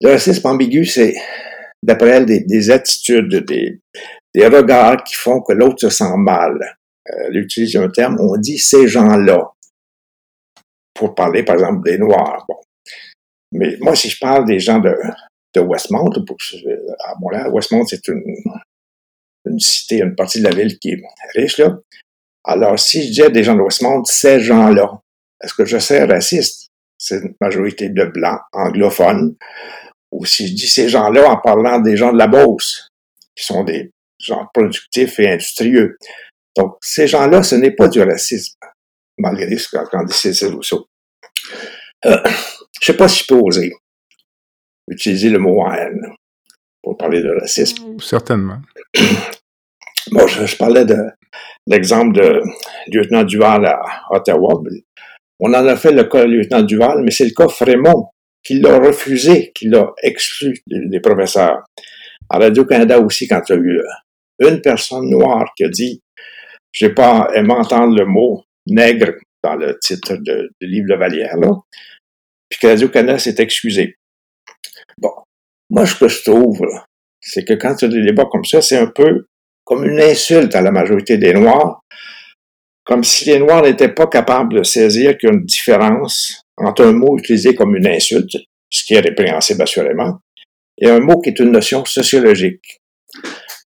[0.01, 1.15] Le racisme ambigu, c'est,
[1.83, 3.79] d'après elle, des, attitudes, des,
[4.33, 6.53] des, regards qui font que l'autre se sent mal.
[7.09, 9.51] Euh, elle utilise un terme, on dit ces gens-là.
[10.93, 12.45] Pour parler, par exemple, des Noirs.
[12.47, 12.55] Bon.
[13.51, 14.95] Mais moi, si je parle des gens de,
[15.55, 16.37] de Westmount, pour,
[17.03, 18.23] à Montréal, Westmount, c'est une,
[19.45, 21.01] une cité, une partie de la ville qui est
[21.35, 21.77] riche, là.
[22.43, 25.01] Alors, si je dis des gens de Westmount, ces gens-là,
[25.43, 26.69] est-ce que je serais raciste?
[26.97, 29.35] C'est une majorité de blancs anglophones.
[30.11, 32.89] Ou si je dis ces gens-là en parlant des gens de la Beauce,
[33.35, 35.97] qui sont des gens productifs et industrieux.
[36.55, 38.55] Donc, ces gens-là, ce n'est pas du racisme,
[39.17, 40.87] malgré ce qu'a dit Cécile Rousseau.
[42.05, 42.17] Euh,
[42.79, 43.39] je sais pas si je peux
[44.89, 46.01] utiliser le mot haine
[46.81, 47.99] pour parler de racisme.
[47.99, 48.59] Certainement.
[50.11, 50.97] Bon, je, parlais de
[51.65, 52.43] l'exemple de
[52.93, 54.61] lieutenant Duval à Ottawa.
[55.39, 58.09] On en a fait le cas lieutenant Duval, mais c'est le cas Frémont
[58.43, 61.63] qui l'a refusé, qui l'a exclu des professeurs.
[62.29, 66.01] À Radio-Canada aussi, quand il y a eu euh, une personne noire qui a dit
[66.71, 71.37] j'ai pas aimé entendre le mot nègre dans le titre de, du livre de Vallière,
[71.37, 71.49] là,
[72.49, 73.95] puis que Radio-Canada s'est excusé.
[75.01, 75.13] Bon,
[75.69, 76.61] moi, ce que je trouve,
[77.19, 79.27] c'est que quand il y a des débats comme ça, c'est un peu
[79.63, 81.81] comme une insulte à la majorité des Noirs,
[82.85, 86.85] comme si les Noirs n'étaient pas capables de saisir qu'il y a une différence entre
[86.85, 88.37] un mot utilisé comme une insulte,
[88.69, 90.19] ce qui est répréhensible assurément,
[90.77, 92.81] et un mot qui est une notion sociologique.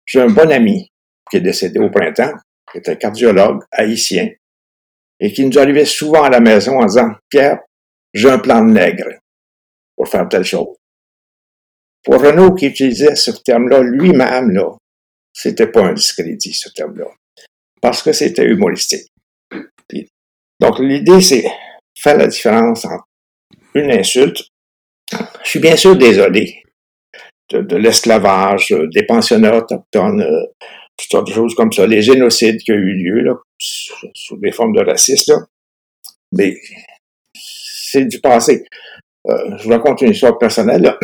[0.04, 0.90] J'ai un bon ami
[1.30, 2.34] qui est décédé au printemps,
[2.70, 4.28] qui était cardiologue haïtien,
[5.20, 7.60] et qui nous arrivait souvent à la maison en disant, Pierre,
[8.12, 9.08] j'ai un plan de nègre
[9.96, 10.75] pour faire telle chose.
[12.06, 14.76] Pour Renaud qui utilisait ce terme-là lui-même, là,
[15.32, 17.06] c'était pas un discrédit, ce terme-là.
[17.82, 19.10] Parce que c'était humoristique.
[20.60, 21.44] donc, l'idée, c'est
[21.98, 23.08] faire la différence entre
[23.74, 24.38] une insulte.
[25.42, 26.62] Je suis bien sûr désolé
[27.50, 30.46] de, l'esclavage, des pensionnats autochtones, euh,
[30.96, 34.52] toutes sortes de choses comme ça, les génocides qui ont eu lieu, là, sous des
[34.52, 35.44] formes de racisme,
[36.30, 36.56] Mais
[37.34, 38.64] c'est du passé.
[39.28, 40.82] Euh, je vous raconte une histoire personnelle.
[40.82, 40.98] Là.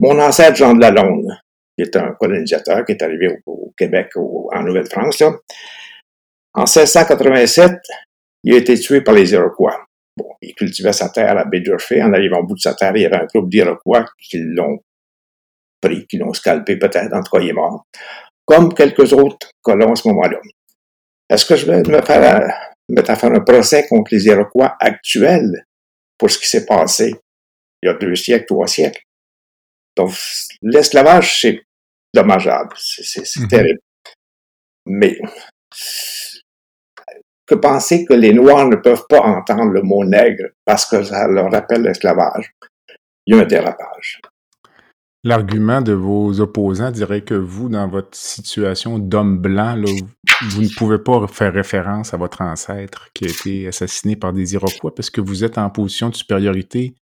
[0.00, 1.38] Mon ancêtre Jean de Lalonde,
[1.76, 5.22] qui est un colonisateur qui est arrivé au, Québec, en Nouvelle-France,
[6.54, 7.80] en 1687,
[8.44, 9.86] il a été tué par les Iroquois.
[10.16, 12.02] Bon, il cultivait sa terre à baie d'Urfé.
[12.02, 14.80] En arrivant au bout de sa terre, il y avait un groupe d'Iroquois qui l'ont
[15.80, 17.86] pris, qui l'ont scalpé peut-être, en tout cas, il est mort.
[18.44, 20.38] Comme quelques autres colons à ce moment-là.
[21.30, 25.64] Est-ce que je vais me faire, mettre à faire un procès contre les Iroquois actuels
[26.18, 27.14] pour ce qui s'est passé
[27.82, 29.02] il y a deux siècles, trois siècles?
[29.96, 30.12] Donc,
[30.62, 31.62] l'esclavage, c'est
[32.14, 33.48] dommageable, c'est mhm.
[33.48, 33.80] terrible.
[34.86, 35.18] Mais
[37.46, 41.28] que penser que les Noirs ne peuvent pas entendre le mot nègre parce que ça
[41.28, 42.54] leur rappelle l'esclavage,
[43.26, 44.20] il y a un dérapage.
[45.24, 49.76] L'argument de vos opposants dirait que vous, dans votre situation d'homme blanc,
[50.50, 54.54] vous ne pouvez pas faire référence à votre ancêtre qui a été assassiné par des
[54.54, 56.94] Iroquois parce que vous êtes en position de supériorité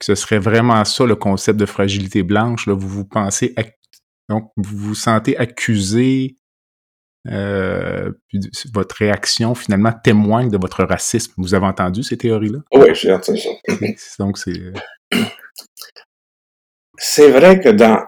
[0.00, 2.66] que ce serait vraiment ça le concept de fragilité blanche.
[2.66, 3.54] Là, vous vous pensez,
[4.28, 6.36] donc vous vous sentez accusé,
[7.28, 8.40] euh, puis
[8.72, 11.34] votre réaction finalement témoigne de votre racisme.
[11.36, 12.60] Vous avez entendu ces théories-là?
[12.72, 13.50] Oui, j'ai entendu ça.
[14.18, 14.58] donc c'est.
[14.58, 14.72] Euh,
[16.96, 18.04] c'est vrai que dans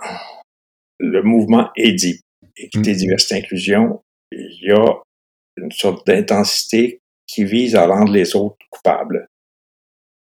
[0.99, 2.21] le mouvement EDI,
[2.57, 2.97] Équité, mmh.
[2.97, 5.03] Diversité, Inclusion, il y a
[5.57, 9.27] une sorte d'intensité qui vise à rendre les autres coupables.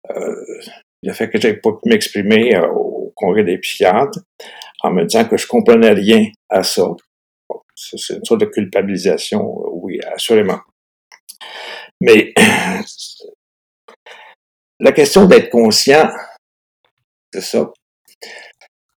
[0.10, 0.62] Euh,
[1.06, 4.20] le fait que j'avais pas pu m'exprimer euh, au congrès des psychiatres
[4.82, 6.88] en me disant que je comprenais rien à ça.
[7.76, 10.60] c'est une sorte de culpabilisation, euh, oui, assurément.
[12.02, 12.34] Mais
[14.80, 16.10] la question d'être conscient
[17.34, 17.72] de ça,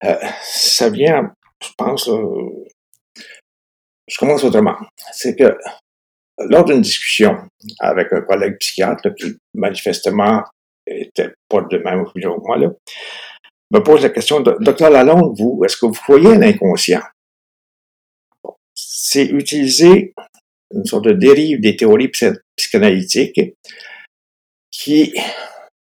[0.04, 2.10] euh, ça vient, je pense,
[4.06, 4.76] je commence autrement.
[5.12, 5.56] C'est que
[6.38, 7.36] lors d'une discussion
[7.80, 10.44] avec un collègue psychiatre qui manifestement
[10.90, 12.68] était pas de même opinion que moi, là,
[13.70, 17.02] me pose la question, docteur Lalonde, vous, est-ce que vous croyez à l'inconscient?
[18.74, 20.14] C'est utiliser
[20.74, 22.10] une sorte de dérive des théories
[22.56, 23.40] psychanalytiques
[24.70, 25.14] qui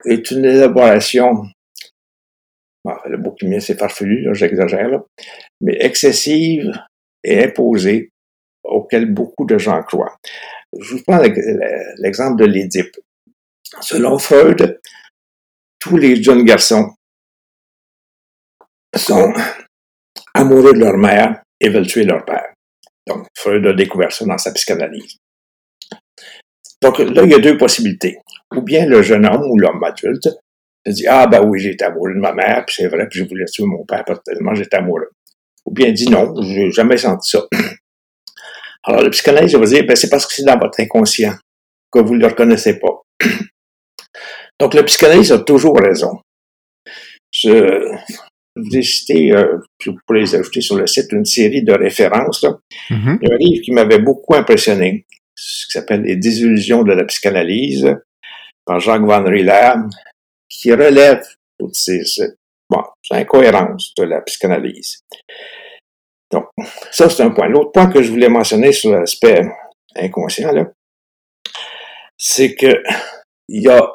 [0.05, 1.47] est une élaboration,
[3.07, 5.01] le mot qui c'est farfelu, j'exagère,
[5.61, 6.71] mais excessive
[7.23, 8.11] et imposée
[8.63, 10.17] auquel beaucoup de gens croient.
[10.79, 11.21] Je vous prends
[11.99, 12.97] l'exemple de l'Édipe.
[13.81, 14.81] Selon Freud,
[15.79, 16.95] tous les jeunes garçons
[18.97, 19.33] sont
[20.35, 22.53] amoureux de leur mère et veulent tuer leur père.
[23.07, 25.17] Donc, Freud a découvert ça dans sa psychanalyse.
[26.81, 28.19] Donc là, il y a deux possibilités.
[28.55, 30.29] Ou bien le jeune homme ou l'homme adulte
[30.87, 33.47] dit Ah, ben oui, j'étais amoureux de ma mère, puis c'est vrai, puis je voulais
[33.47, 35.11] tuer mon père parce que tellement j'étais amoureux.
[35.65, 37.47] Ou bien il dit non, j'ai jamais senti ça.
[38.85, 41.35] Alors, le psychanalyse va dire ben, c'est parce que c'est dans votre inconscient
[41.91, 43.03] que vous ne le reconnaissez pas.
[44.61, 46.21] Donc, le psychanalyse a toujours raison.
[47.33, 47.90] Je,
[48.57, 52.43] vous ai cité, euh, vous pourrez les ajouter sur le site, une série de références.
[52.43, 52.57] Là.
[52.90, 53.33] Mm-hmm.
[53.33, 57.97] Un livre qui m'avait beaucoup impressionné, ce qui s'appelle Les désillusions de la psychanalyse,
[58.64, 59.75] par Jacques Van Riller,
[60.49, 61.23] qui relève
[61.59, 62.03] toutes ces,
[62.71, 65.01] bon, incohérences de la psychanalyse.
[66.31, 66.47] Donc,
[66.90, 67.49] ça, c'est un point.
[67.49, 69.43] L'autre point que je voulais mentionner sur l'aspect
[69.97, 70.71] inconscient, là,
[72.17, 72.83] c'est que
[73.49, 73.90] il y a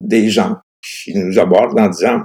[0.00, 2.22] des gens qui nous abordent en disant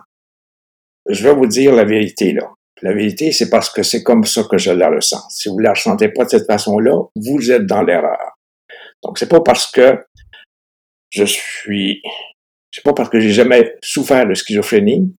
[1.09, 2.49] je vais vous dire la vérité là.
[2.81, 5.29] La vérité, c'est parce que c'est comme ça que je la ressens.
[5.29, 8.33] Si vous la ressentez pas de cette façon-là, vous êtes dans l'erreur.
[9.03, 10.03] Donc, c'est pas parce que
[11.09, 12.01] je suis,
[12.71, 15.15] c'est pas parce que j'ai jamais souffert de schizophrénie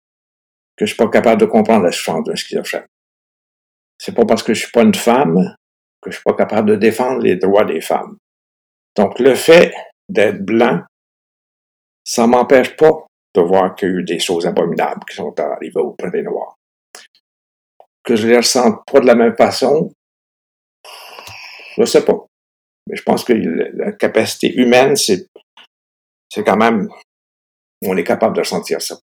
[0.76, 2.86] que je suis pas capable de comprendre la souffrance d'un schizophrène.
[3.98, 5.56] C'est pas parce que je suis pas une femme
[6.02, 8.18] que je suis pas capable de défendre les droits des femmes.
[8.96, 9.72] Donc, le fait
[10.10, 10.82] d'être blanc,
[12.04, 15.80] ça m'empêche pas de voir qu'il y a eu des choses abominables qui sont arrivées
[15.80, 16.56] auprès des Noirs.
[18.04, 19.90] Que je les ressente pas de la même façon,
[21.76, 22.26] je sais pas.
[22.86, 25.26] Mais je pense que la capacité humaine, c'est,
[26.30, 26.88] c'est quand même,
[27.82, 28.98] on est capable de ressentir ça.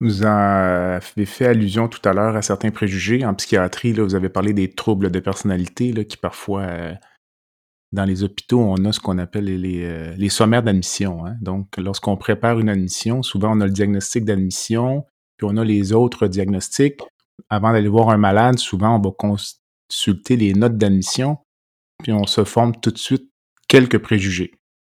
[0.00, 3.24] Vous avez fait allusion tout à l'heure à certains préjugés.
[3.24, 6.94] En psychiatrie, là, vous avez parlé des troubles de personnalité là, qui parfois euh,
[7.92, 11.24] dans les hôpitaux, on a ce qu'on appelle les, euh, sommaires d'admission.
[11.24, 11.36] Hein.
[11.40, 15.92] Donc, lorsqu'on prépare une admission, souvent on a le diagnostic d'admission, puis on a les
[15.92, 17.00] autres diagnostics.
[17.48, 21.38] Avant d'aller voir un malade, souvent on va consulter les notes d'admission,
[22.02, 23.30] puis on se forme tout de suite
[23.68, 24.52] quelques préjugés.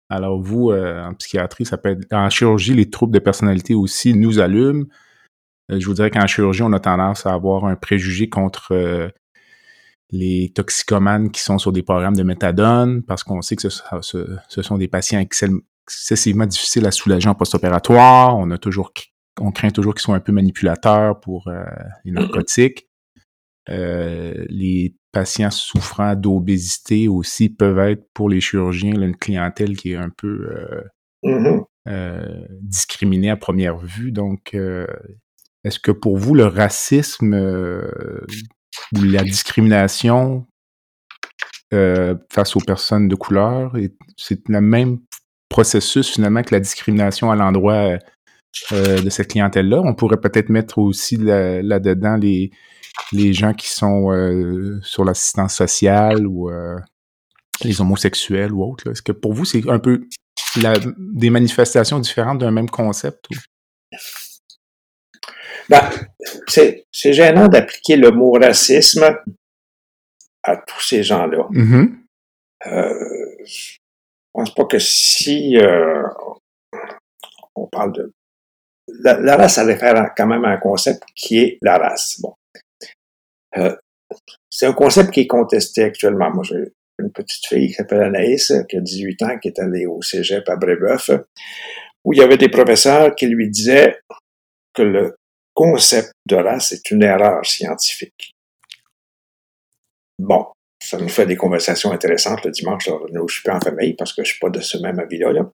[0.08, 4.14] Alors vous, euh, en psychiatrie, ça peut être en chirurgie, les troubles de personnalité aussi
[4.14, 4.86] nous allument.
[5.70, 9.12] Euh, je vous dirais qu'en chirurgie, on a tendance à avoir un préjugé contre
[10.10, 14.78] les toxicomanes qui sont sur des programmes de méthadone, parce qu'on sait que ce, sont
[14.78, 18.36] des patients excessivement difficiles à soulager en post-opératoire.
[18.36, 18.92] On a toujours,
[19.40, 21.62] on craint toujours qu'ils soient un peu manipulateurs pour euh,
[22.04, 22.88] les narcotiques.
[23.68, 29.96] Euh, les patients souffrant d'obésité aussi peuvent être pour les chirurgiens une clientèle qui est
[29.96, 30.80] un peu
[31.22, 32.46] euh, mm-hmm.
[32.62, 34.10] discriminée à première vue.
[34.10, 34.56] Donc,
[35.64, 37.34] est-ce que pour vous, le racisme
[38.96, 40.46] ou la discrimination
[41.74, 43.74] euh, face aux personnes de couleur.
[44.16, 44.98] C'est le même
[45.48, 47.98] processus finalement que la discrimination à l'endroit
[48.72, 49.80] euh, de cette clientèle-là.
[49.84, 52.50] On pourrait peut-être mettre aussi là-dedans les,
[53.12, 56.50] les gens qui sont euh, sur l'assistance sociale ou
[57.64, 58.90] les homosexuels ou autres.
[58.90, 60.06] Est-ce que pour vous, c'est un peu
[60.56, 63.26] des manifestations différentes d'un même concept?
[65.68, 65.90] Ben,
[66.46, 69.16] c'est, gênant d'appliquer le mot racisme
[70.42, 71.46] à tous ces gens-là.
[71.50, 71.94] Mm-hmm.
[72.66, 73.78] euh, je
[74.32, 76.02] pense pas que si euh,
[77.54, 78.12] on parle de...
[79.00, 82.18] La, race, ça réfère quand même à un concept qui est la race.
[82.20, 82.34] Bon.
[83.58, 83.76] Euh,
[84.48, 86.30] c'est un concept qui est contesté actuellement.
[86.30, 89.86] Moi, j'ai une petite fille qui s'appelle Anaïs, qui a 18 ans, qui est allée
[89.86, 91.10] au cégep à Brébeuf,
[92.04, 94.00] où il y avait des professeurs qui lui disaient
[94.72, 95.17] que le
[95.58, 98.36] concept de race est une erreur scientifique.
[100.16, 100.46] Bon,
[100.80, 104.12] ça nous fait des conversations intéressantes le dimanche lors de nos pas en famille parce
[104.12, 105.50] que je suis pas de ce même avis-là.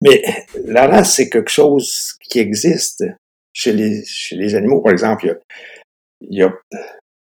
[0.00, 0.20] Mais
[0.64, 3.04] la race, c'est quelque chose qui existe
[3.52, 4.80] chez les, animaux.
[4.80, 5.38] Par exemple,
[6.20, 6.52] il y a,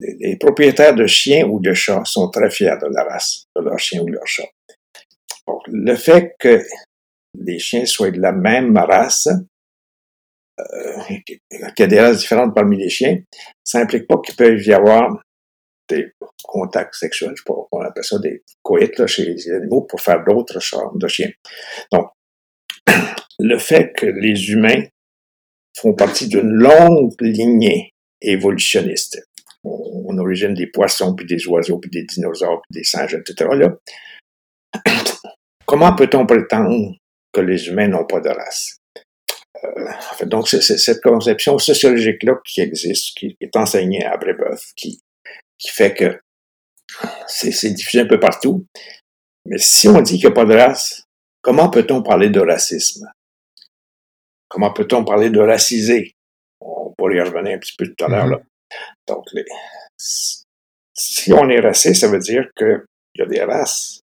[0.00, 3.78] les propriétaires de chiens ou de chats sont très fiers de la race de leur
[3.78, 4.48] chien ou de leur chat.
[5.68, 6.60] le fait que
[7.38, 9.28] les chiens soient de la même race
[11.26, 11.40] qu'il
[11.78, 13.18] y a des races différentes parmi les chiens,
[13.64, 15.22] ça implique pas qu'il peut y avoir
[15.88, 20.00] des contacts sexuels, je sais pas, on appelle ça des coïts chez les animaux pour
[20.00, 21.30] faire d'autres sortes de chiens.
[21.92, 22.08] Donc,
[23.38, 24.84] le fait que les humains
[25.76, 29.22] font partie d'une longue lignée évolutionniste,
[29.64, 33.48] on, origine des poissons, puis des oiseaux, puis des dinosaures, puis des singes, etc.
[35.66, 36.94] Comment peut-on prétendre
[37.32, 38.81] que les humains n'ont pas de race?
[39.64, 45.00] Euh, donc, c'est cette conception sociologique-là qui existe, qui est enseignée à Brébeuf, qui,
[45.58, 46.20] qui fait que
[47.26, 48.66] c'est diffusé un peu partout.
[49.46, 51.04] Mais si on dit qu'il n'y a pas de race,
[51.40, 53.06] comment peut-on parler de racisme?
[54.48, 56.12] Comment peut-on parler de racisé?
[56.60, 58.26] on pourrait y revenir un petit peu tout à l'heure.
[58.28, 58.44] Mm-hmm.
[59.08, 59.24] Donc,
[60.94, 62.84] si on est raciste, ça veut dire qu'il
[63.16, 64.01] y a des races.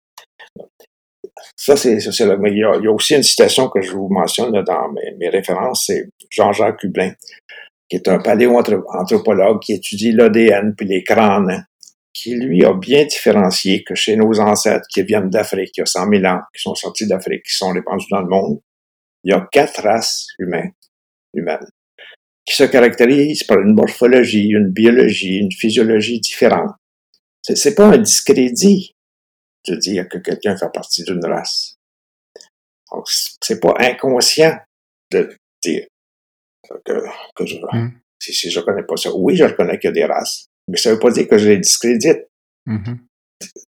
[1.57, 4.52] Ça, c'est il, y a, il y a aussi une citation que je vous mentionne
[4.62, 7.12] dans mes, références, c'est Jean-Jacques Hublin,
[7.88, 11.66] qui est un paléoanthropologue qui étudie l'ADN puis les crânes,
[12.12, 15.87] qui lui a bien différencié que chez nos ancêtres qui viennent d'Afrique, il y a
[15.87, 18.61] 100 000 ans, qui sont sortis d'Afrique, qui sont répandus dans le monde,
[19.24, 20.72] il y a quatre races humaines,
[21.35, 21.66] humaines
[22.44, 26.72] qui se caractérisent par une morphologie, une biologie, une physiologie différente.
[27.42, 28.94] C'est pas un discrédit
[29.68, 31.77] de dire que quelqu'un fait partie d'une race.
[32.90, 34.59] Donc, c'est pas inconscient
[35.11, 35.87] de dire
[36.85, 36.92] que,
[37.35, 37.92] que je, mm.
[38.18, 39.11] si, si je connais pas ça.
[39.14, 41.48] Oui, je reconnais qu'il y a des races, mais ça veut pas dire que je
[41.48, 42.27] les discrédite.
[42.66, 42.98] Mm-hmm.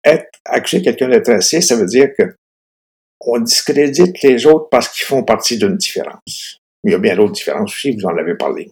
[0.05, 2.35] Être accusé quelqu'un d'être raciste, ça veut dire que
[3.25, 6.59] on discrédite les autres parce qu'ils font partie d'une différence.
[6.83, 8.69] Il y a bien d'autres différences aussi, vous en avez parlé.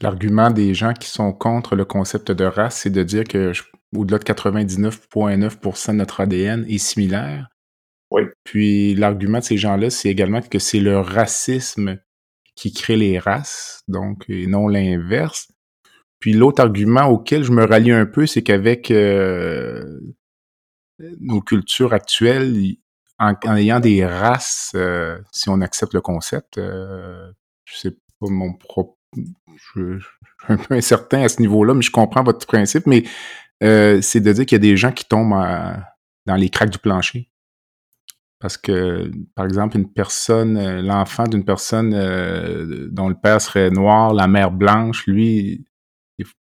[0.00, 3.52] L'argument des gens qui sont contre le concept de race, c'est de dire que
[3.96, 7.48] au-delà de 99,9% de notre ADN est similaire.
[8.10, 8.22] Oui.
[8.44, 11.98] Puis l'argument de ces gens-là, c'est également que c'est le racisme
[12.54, 15.48] qui crée les races, donc, et non l'inverse.
[16.18, 20.00] Puis l'autre argument auquel je me rallie un peu, c'est qu'avec euh,
[21.20, 22.76] nos cultures actuelles,
[23.18, 27.30] en, ayant des races, euh, si on accepte le concept, euh,
[27.64, 30.08] je sais pas mon propre, je, suis
[30.48, 33.04] un peu incertain à ce niveau-là, mais je comprends votre principe, mais
[33.62, 35.34] euh, c'est de dire qu'il y a des gens qui tombent
[36.26, 37.30] dans les craques du plancher.
[38.40, 43.70] Parce que, par exemple, une personne, euh, l'enfant d'une personne euh, dont le père serait
[43.70, 45.64] noir, la mère blanche, lui,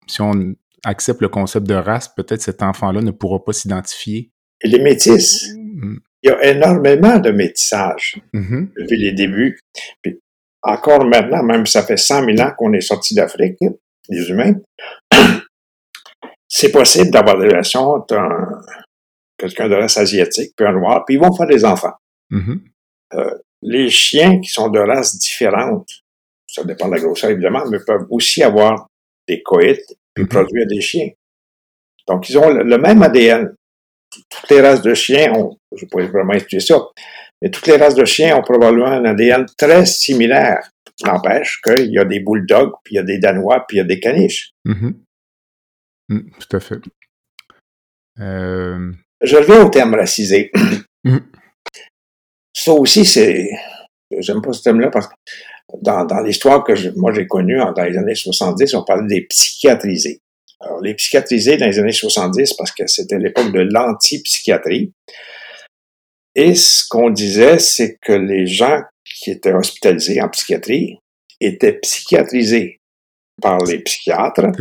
[0.05, 4.31] si on accepte le concept de race, peut-être cet enfant-là ne pourra pas s'identifier.
[4.63, 5.53] Et les métis.
[5.55, 5.97] Mm.
[6.23, 8.73] Il y a énormément de métissage mm-hmm.
[8.77, 9.59] depuis les débuts.
[10.03, 10.19] Puis
[10.63, 13.57] encore maintenant, même ça fait 100 000 ans qu'on est sorti d'Afrique,
[14.09, 14.55] les humains,
[16.47, 18.17] c'est possible d'avoir des relations entre
[19.37, 21.93] quelqu'un de race asiatique puis un noir, puis ils vont faire des enfants.
[22.31, 22.59] Mm-hmm.
[23.13, 25.87] Euh, les chiens qui sont de races différentes,
[26.47, 28.87] ça dépend de la grosseur évidemment, mais peuvent aussi avoir
[29.27, 29.79] des coïts
[30.13, 30.27] puis mm-hmm.
[30.27, 31.09] produire des chiens.
[32.07, 33.55] Donc, ils ont le, même ADN.
[34.11, 36.77] Toutes les races de chiens ont, je pourrais vraiment étudier ça,
[37.41, 40.69] mais toutes les races de chiens ont probablement un ADN très similaire.
[41.05, 43.83] N'empêche qu'il y a des bulldogs, puis il y a des danois, puis il y
[43.83, 44.51] a des caniches.
[44.67, 44.93] Mm-hmm.
[46.09, 46.79] Mmh, tout à fait.
[48.19, 50.51] Euh, je reviens au terme racisé.
[51.03, 51.17] Mmh.
[52.53, 53.49] Ça aussi, c'est.
[54.19, 55.13] J'aime pas ce terme-là parce que
[55.81, 60.19] dans, dans l'histoire que moi j'ai connue dans les années 70, on parlait des psychiatrisés.
[60.59, 64.93] Alors, les psychiatrisés dans les années 70, parce que c'était l'époque de l'anti-psychiatrie.
[66.35, 70.99] Et ce qu'on disait, c'est que les gens qui étaient hospitalisés en psychiatrie
[71.39, 72.79] étaient psychiatrisés
[73.41, 74.51] par les psychiatres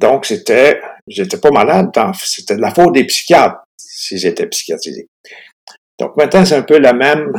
[0.00, 5.08] donc, c'était, j'étais pas malade, c'était de la faute des psychiatres si j'étais psychiatrisé.
[5.98, 7.30] Donc, maintenant, c'est un peu la même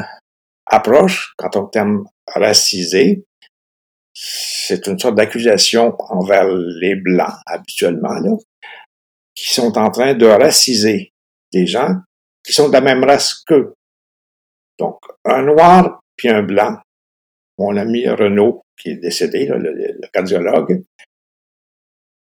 [0.68, 3.26] approche quand on terme racisé.
[4.14, 8.38] C'est une sorte d'accusation envers les Blancs, habituellement, là,
[9.34, 11.14] qui sont en train de raciser
[11.52, 11.96] des gens
[12.43, 13.73] qui sont de la même race qu'eux.
[14.80, 16.80] Donc, un noir puis un blanc.
[17.58, 20.84] Mon ami Renaud, qui est décédé, le, cardiologue,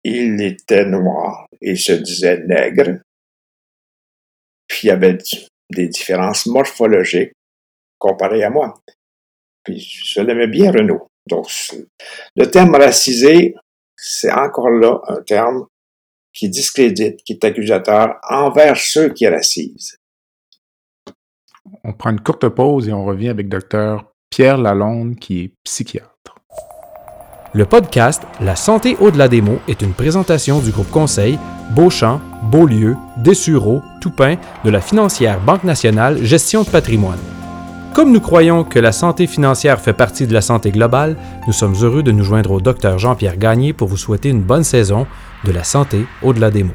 [0.02, 3.00] il était noir, il se disait nègre,
[4.66, 5.18] puis il y avait
[5.70, 7.32] des différences morphologiques
[7.98, 8.80] comparées à moi.
[9.64, 11.08] Puis je l'aimais bien, Renaud.
[11.26, 11.48] Donc,
[12.36, 13.54] le terme racisé,
[13.96, 15.66] c'est encore là un terme
[16.32, 19.96] qui discrédite, qui est accusateur envers ceux qui racisent.
[21.84, 24.04] On prend une courte pause et on revient avec Dr.
[24.30, 26.08] Pierre Lalonde, qui est psychiatre.
[27.54, 31.38] Le podcast La santé au-delà des mots est une présentation du groupe conseil
[31.74, 37.18] Beauchamp, Beaulieu, Dessureau, Toupin de la financière Banque nationale Gestion de patrimoine.
[37.94, 41.74] Comme nous croyons que la santé financière fait partie de la santé globale, nous sommes
[41.82, 45.06] heureux de nous joindre au docteur Jean-Pierre Gagné pour vous souhaiter une bonne saison
[45.44, 46.74] de la santé au-delà des mots.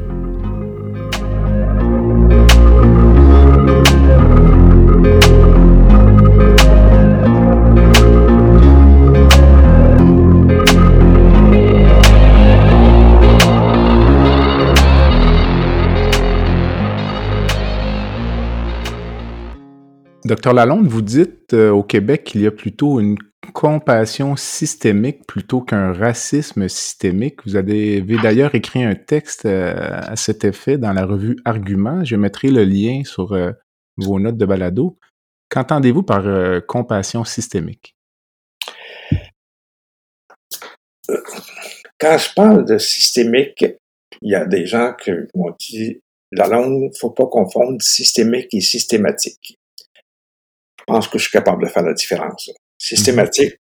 [20.31, 23.17] Docteur Lalonde, vous dites euh, au Québec qu'il y a plutôt une
[23.51, 27.45] compassion systémique plutôt qu'un racisme systémique.
[27.45, 32.05] Vous avez d'ailleurs écrit un texte euh, à cet effet dans la revue Argument.
[32.05, 33.51] Je mettrai le lien sur euh,
[33.97, 34.97] vos notes de balado.
[35.49, 36.23] Qu'entendez-vous par
[36.65, 37.97] compassion systémique?
[41.99, 43.65] Quand je parle de systémique,
[44.21, 45.99] il y a des gens qui m'ont dit
[46.31, 49.57] la langue, il ne faut pas confondre systémique et systématique
[50.85, 52.51] pense que je suis capable de faire la différence.
[52.77, 53.57] Systématique,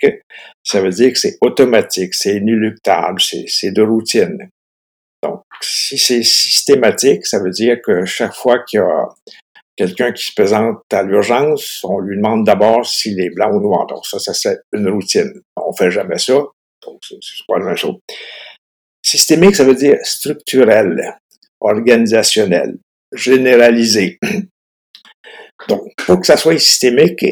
[0.62, 4.50] ça veut dire que c'est automatique, c'est inéluctable, c'est de routine.
[5.22, 9.08] Donc, si c'est systématique, ça veut dire que chaque fois qu'il y a
[9.76, 13.86] quelqu'un qui se présente à l'urgence, on lui demande d'abord s'il est blanc ou noir.
[13.86, 15.32] Donc, ça, ça c'est une routine.
[15.56, 16.34] On fait jamais ça.
[16.86, 17.96] Donc, c'est pas la même chose.
[19.04, 21.16] Systémique, ça veut dire structurel,
[21.60, 22.76] organisationnel,
[23.12, 24.18] généralisé.
[25.68, 27.24] Donc, pour que ça soit systémique,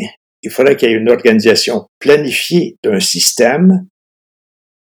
[0.43, 3.87] il faudrait qu'il y ait une organisation planifiée d'un système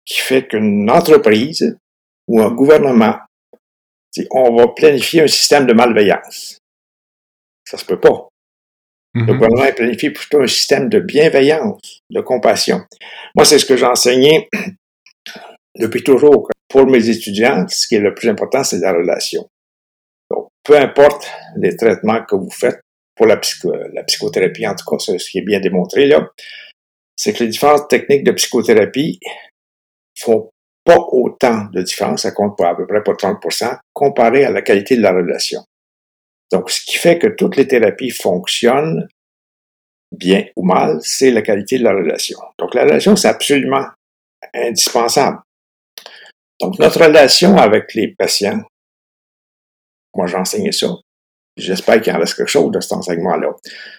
[0.06, 1.78] qui fait qu'une entreprise
[2.28, 3.18] ou un gouvernement,
[4.32, 6.58] on va planifier un système de malveillance.
[7.66, 8.28] Ça se peut pas.
[9.14, 9.26] Le mm-hmm.
[9.34, 12.82] gouvernement planifie plutôt un système de bienveillance, de compassion.
[13.36, 14.50] Moi, c'est ce que j'ai enseigné
[15.80, 16.50] depuis toujours.
[16.68, 19.48] Pour mes étudiants, ce qui est le plus important, c'est la relation.
[20.32, 22.82] Donc, peu importe les traitements que vous faites,
[23.16, 26.28] pour la, psychothérapie, en tout cas, ce qui est bien démontré là,
[27.16, 29.20] c'est que les différentes techniques de psychothérapie
[30.18, 30.50] font
[30.84, 34.62] pas autant de différence, ça compte pas à peu près pas 30%, comparé à la
[34.62, 35.64] qualité de la relation.
[36.52, 39.08] Donc, ce qui fait que toutes les thérapies fonctionnent
[40.12, 42.38] bien ou mal, c'est la qualité de la relation.
[42.60, 43.86] Donc, la relation, c'est absolument
[44.54, 45.40] indispensable.
[46.60, 48.62] Donc, notre relation avec les patients,
[50.16, 50.88] moi j'enseignais ça,
[51.56, 53.56] J'espère qu'il en reste quelque chose de cet enseignement-là.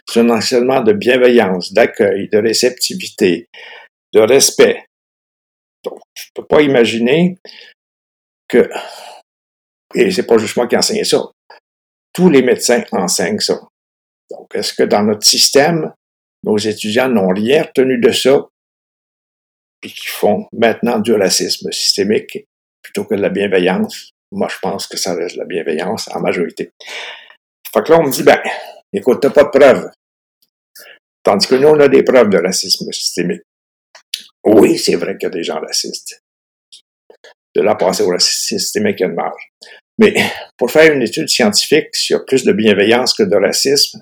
[0.08, 3.48] C'est un enseignement de bienveillance, d'accueil, de réceptivité,
[4.12, 4.84] de respect.
[5.84, 7.38] Donc, je ne peux pas imaginer
[8.48, 8.68] que,
[9.94, 11.30] et c'est pas juste moi qui enseigne ça,
[12.12, 13.60] tous les médecins enseignent ça.
[14.30, 15.92] Donc, est-ce que dans notre système,
[16.42, 18.48] nos étudiants n'ont rien retenu de ça,
[19.82, 22.46] et qui font maintenant du racisme systémique
[22.82, 24.10] plutôt que de la bienveillance?
[24.32, 26.70] Moi, je pense que ça reste la bienveillance en majorité.
[27.74, 28.40] Fait que là, on me dit, ben,
[28.92, 29.90] écoute, t'as pas de preuves.
[31.24, 33.42] Tandis que nous, on a des preuves de racisme systémique.
[34.44, 36.20] Oui, c'est vrai qu'il y a des gens racistes.
[37.56, 39.48] De là passer au racisme systémique, il y a une marge.
[39.98, 40.14] Mais
[40.56, 44.00] pour faire une étude scientifique sur plus de bienveillance que de racisme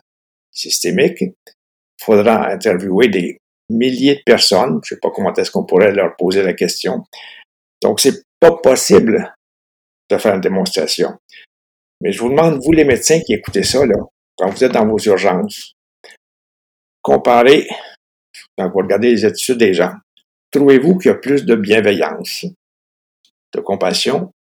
[0.50, 1.34] systémique, il
[2.02, 3.38] faudra interviewer des
[3.70, 4.80] milliers de personnes.
[4.84, 7.04] Je sais pas comment est-ce qu'on pourrait leur poser la question.
[7.82, 9.34] Donc, c'est pas possible
[10.10, 11.16] de faire une démonstration.
[12.02, 13.94] Mais je vous demande, vous les médecins qui écoutez ça, là,
[14.36, 15.74] quand vous êtes dans vos urgences,
[17.00, 17.68] comparez,
[18.58, 19.94] quand vous regardez les études des gens,
[20.50, 22.44] trouvez-vous qu'il y a plus de bienveillance,
[23.54, 24.32] de compassion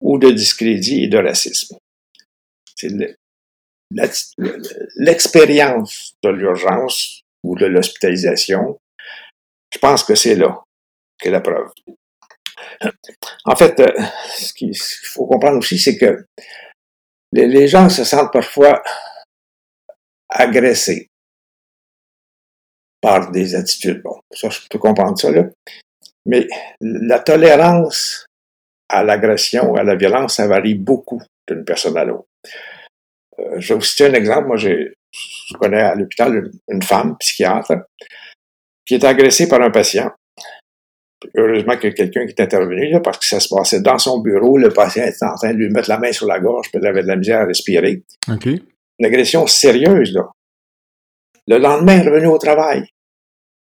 [0.00, 1.76] ou de discrédit et de racisme?
[2.74, 2.90] C'est
[4.96, 8.80] l'expérience de l'urgence ou de l'hospitalisation.
[9.72, 10.60] Je pense que c'est là
[11.18, 11.70] qu'est la preuve.
[13.44, 13.92] En fait, euh,
[14.36, 16.24] ce qu'il faut comprendre aussi, c'est que
[17.32, 18.82] les, gens se sentent parfois
[20.28, 21.08] agressés
[23.00, 24.02] par des attitudes.
[24.02, 25.44] Bon, ça, je peux comprendre ça, là.
[26.26, 26.46] Mais
[26.80, 28.26] la tolérance
[28.88, 32.26] à l'agression, à la violence, ça varie beaucoup d'une personne à l'autre.
[33.38, 34.48] Euh, je vais vous citer un exemple.
[34.48, 34.92] Moi, je
[35.58, 37.72] connais à l'hôpital une, femme psychiatre
[38.84, 40.10] qui est agressée par un patient
[41.36, 43.98] heureusement qu'il y a quelqu'un qui est intervenu, là, parce que ça se passait dans
[43.98, 46.70] son bureau, le patient était en train de lui mettre la main sur la gorge,
[46.70, 48.02] puis il avait de la misère à respirer.
[48.98, 50.30] Une agression sérieuse, là.
[51.46, 52.84] Le lendemain, il est revenu au travail.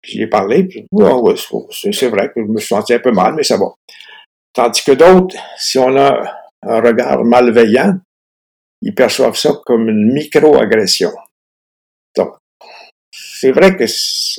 [0.03, 1.35] J'y ai parlé, puis oh,
[1.71, 3.67] c'est vrai que je me suis senti un peu mal, mais ça va.
[4.53, 7.99] Tandis que d'autres, si on a un regard malveillant,
[8.83, 11.13] ils perçoivent ça comme une micro-agression.
[12.17, 12.35] Donc,
[13.11, 13.85] c'est vrai que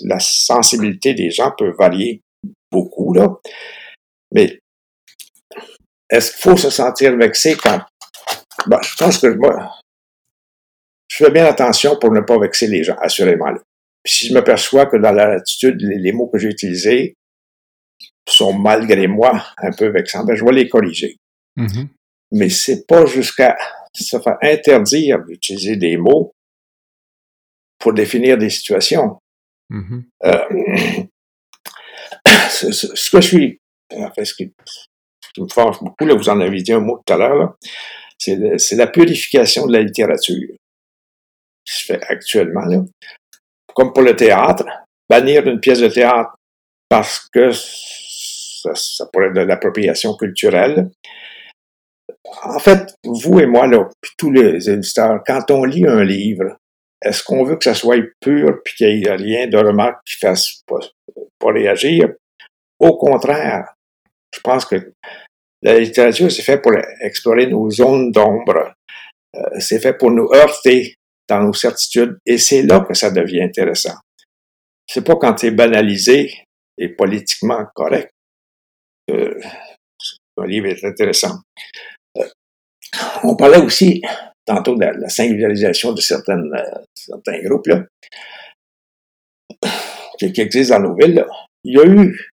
[0.04, 2.22] la sensibilité des gens peut varier
[2.72, 3.30] beaucoup, là.
[4.32, 4.60] Mais
[6.10, 7.82] est-ce qu'il faut se sentir vexé quand...
[8.70, 9.72] Je pense que moi,
[11.08, 13.54] je fais bien attention pour ne pas vexer les gens, assurément.
[14.04, 17.16] Puis si je me perçois que dans l'attitude, les, mots que j'ai utilisés
[18.28, 21.18] sont malgré moi un peu vexants, ben, je vais les corriger.
[21.58, 21.88] Mm-hmm.
[22.34, 23.58] Mais c'est pas jusqu'à
[23.94, 26.32] se faire interdire d'utiliser des mots
[27.80, 29.20] pour définir des situations.
[29.70, 30.04] Mm-hmm.
[30.26, 31.04] euh,
[32.50, 33.60] ce, que je suis,
[33.94, 34.52] en fait, ce qui,
[35.38, 37.56] me force beaucoup, là, vous en avez dit un mot tout à l'heure,
[38.18, 40.56] c'est la purification de la littérature
[41.66, 42.66] qui se fait actuellement.
[42.66, 42.84] Là.
[43.76, 44.66] Comme pour le théâtre,
[45.10, 46.36] bannir une pièce de théâtre
[46.90, 50.90] parce que ça, pourrait être de l'appropriation culturelle.
[52.44, 56.58] En fait, vous et moi, là, puis tous les éditeurs, quand on lit un livre,
[57.02, 60.18] est-ce qu'on veut que ça soit pur puis qu'il n'y ait rien de remarque qui
[60.18, 62.10] fasse pas réagir?
[62.80, 63.74] Au contraire,
[64.34, 64.94] je pense que
[65.62, 68.74] la littérature, c'est fait pour explorer nos zones d'ombre.
[69.36, 70.96] Euh, c'est fait pour nous heurter
[71.28, 73.96] dans nos certitudes et c'est là que ça devient intéressant.
[74.88, 76.32] C'est pas quand c'est banalisé
[76.78, 78.12] et politiquement correct
[79.08, 79.40] que
[80.38, 81.42] un livre est intéressant.
[82.18, 82.28] Euh,
[83.24, 84.02] on parlait aussi
[84.46, 87.68] tantôt de la, singularisation de euh, certains groupes
[90.20, 91.26] qui, existent dans nos villes.
[91.64, 92.30] Il y a eu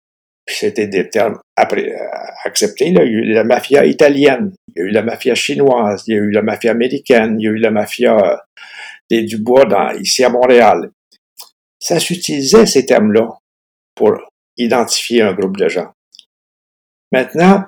[0.54, 1.96] c'était des termes euh,
[2.44, 2.88] acceptés.
[2.88, 6.14] Il y a eu la mafia italienne, il y a eu la mafia chinoise, il
[6.14, 8.36] y a eu la mafia américaine, il y a eu la mafia euh,
[9.10, 10.90] des Dubois ici à Montréal.
[11.78, 13.28] Ça s'utilisait ces termes-là
[13.94, 14.12] pour
[14.56, 15.92] identifier un groupe de gens.
[17.10, 17.64] Maintenant,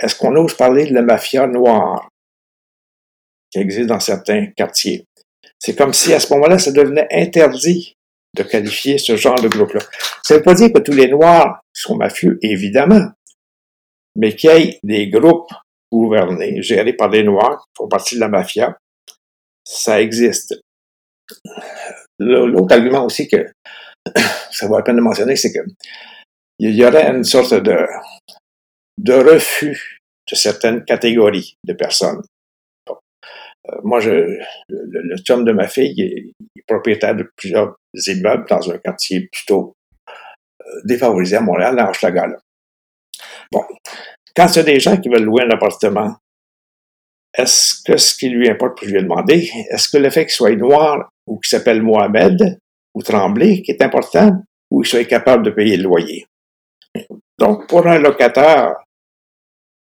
[0.00, 2.08] est-ce qu'on ose parler de la mafia noire
[3.50, 5.04] qui existe dans certains quartiers?
[5.58, 7.96] C'est comme si à ce moment-là, ça devenait interdit
[8.36, 9.80] de qualifier ce genre de groupe-là.
[10.22, 13.10] Ça ne veut pas dire que tous les Noirs sont mafieux, évidemment,
[14.16, 15.52] mais qu'il y ait des groupes
[15.92, 18.76] gouvernés, gérés par des Noirs, qui font partie de la mafia,
[19.64, 20.54] ça existe.
[22.18, 23.46] L'autre argument aussi que
[24.50, 25.60] ça vaut la peine de mentionner, c'est que
[26.58, 27.86] il y aurait une sorte de,
[28.98, 30.00] de refus
[30.30, 32.22] de certaines catégories de personnes.
[32.88, 36.32] Euh, moi, je, le, le chum de ma fille est,
[36.66, 37.76] propriétaire de plusieurs
[38.08, 39.75] immeubles dans un quartier plutôt
[40.66, 42.26] euh, défavorisé à Montréal, dans Hochelaga.
[43.52, 43.62] Bon,
[44.34, 46.16] quand c'est des gens qui veulent louer un appartement,
[47.36, 50.34] est-ce que ce qui lui importe, je lui ai demandé, est-ce que le fait qu'il
[50.34, 52.58] soit noir ou qu'il s'appelle Mohamed
[52.94, 54.32] ou Tremblay qui est important
[54.70, 56.26] ou qu'il soit capable de payer le loyer?
[57.38, 58.74] Donc, pour un locataire,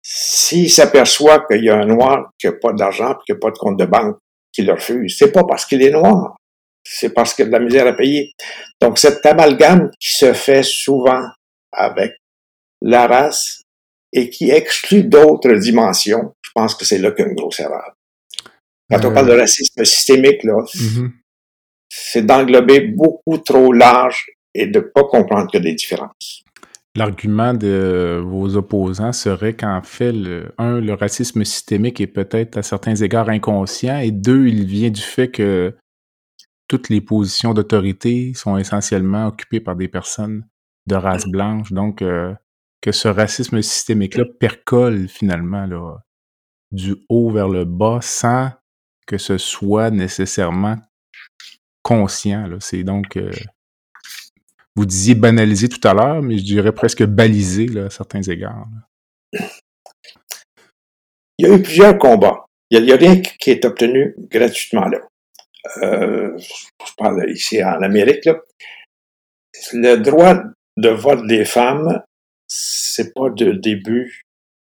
[0.03, 3.59] s'il s'aperçoit qu'il y a un noir qui n'a pas d'argent qui n'a pas de
[3.59, 4.17] compte de banque
[4.53, 6.37] qui le refuse, c'est pas parce qu'il est noir,
[6.85, 8.33] c'est parce qu'il y a de la misère à payer.
[8.81, 11.23] Donc, cet amalgame qui se fait souvent
[11.73, 12.15] avec
[12.83, 13.63] la race
[14.13, 17.61] et qui exclut d'autres dimensions, je pense que c'est là qu'il y a une grosse
[17.61, 17.95] erreur.
[18.91, 19.41] Quand on parle de euh.
[19.41, 21.11] racisme systémique, là, mm-hmm.
[21.89, 26.43] c'est d'englober beaucoup trop large et de pas comprendre que des différences.
[26.97, 32.63] L'argument de vos opposants serait qu'en fait, le, un, le racisme systémique est peut-être à
[32.65, 35.73] certains égards inconscient, et deux, il vient du fait que
[36.71, 40.47] toutes les positions d'autorité sont essentiellement occupées par des personnes
[40.87, 41.31] de race mmh.
[41.33, 42.33] blanche, donc euh,
[42.81, 46.05] que ce racisme systémique-là percole finalement là,
[46.71, 48.53] du haut vers le bas sans
[49.05, 50.77] que ce soit nécessairement
[51.83, 52.49] conscient.
[52.61, 53.33] C'est donc euh,
[54.77, 58.69] vous disiez banaliser tout à l'heure, mais je dirais presque baliser là, à certains égards.
[61.37, 62.45] Il y a eu plusieurs combats.
[62.71, 65.10] Il n'y a, rien qui est obtenu gratuitement là.
[65.83, 68.25] Euh, je parle ici en Amérique.
[68.25, 68.41] Là.
[69.73, 70.37] Le droit
[70.77, 72.03] de vote des femmes,
[72.47, 74.23] c'est pas de début.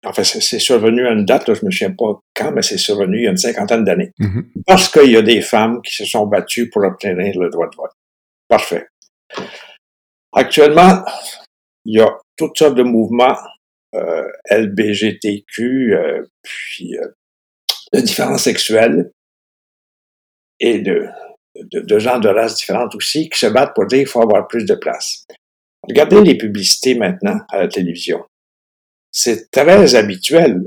[0.06, 3.18] Enfin, c'est survenu à une date, là, je me souviens pas quand, mais c'est survenu
[3.18, 4.12] il y a une cinquantaine d'années.
[4.20, 4.44] Mm-hmm.
[4.66, 7.76] Parce qu'il y a des femmes qui se sont battues pour obtenir le droit de
[7.76, 7.92] vote.
[8.46, 8.86] Parfait.
[10.34, 11.02] Actuellement,
[11.86, 13.36] il y a toutes sortes de mouvements
[13.94, 17.08] euh, LBGTQ, euh, puis euh,
[17.92, 19.10] de différents sexuels
[20.60, 21.06] et de,
[21.56, 24.46] de, de, gens de races différentes aussi qui se battent pour dire qu'il faut avoir
[24.48, 25.24] plus de place.
[25.88, 28.24] Regardez les publicités maintenant à la télévision.
[29.12, 30.64] C'est très habituel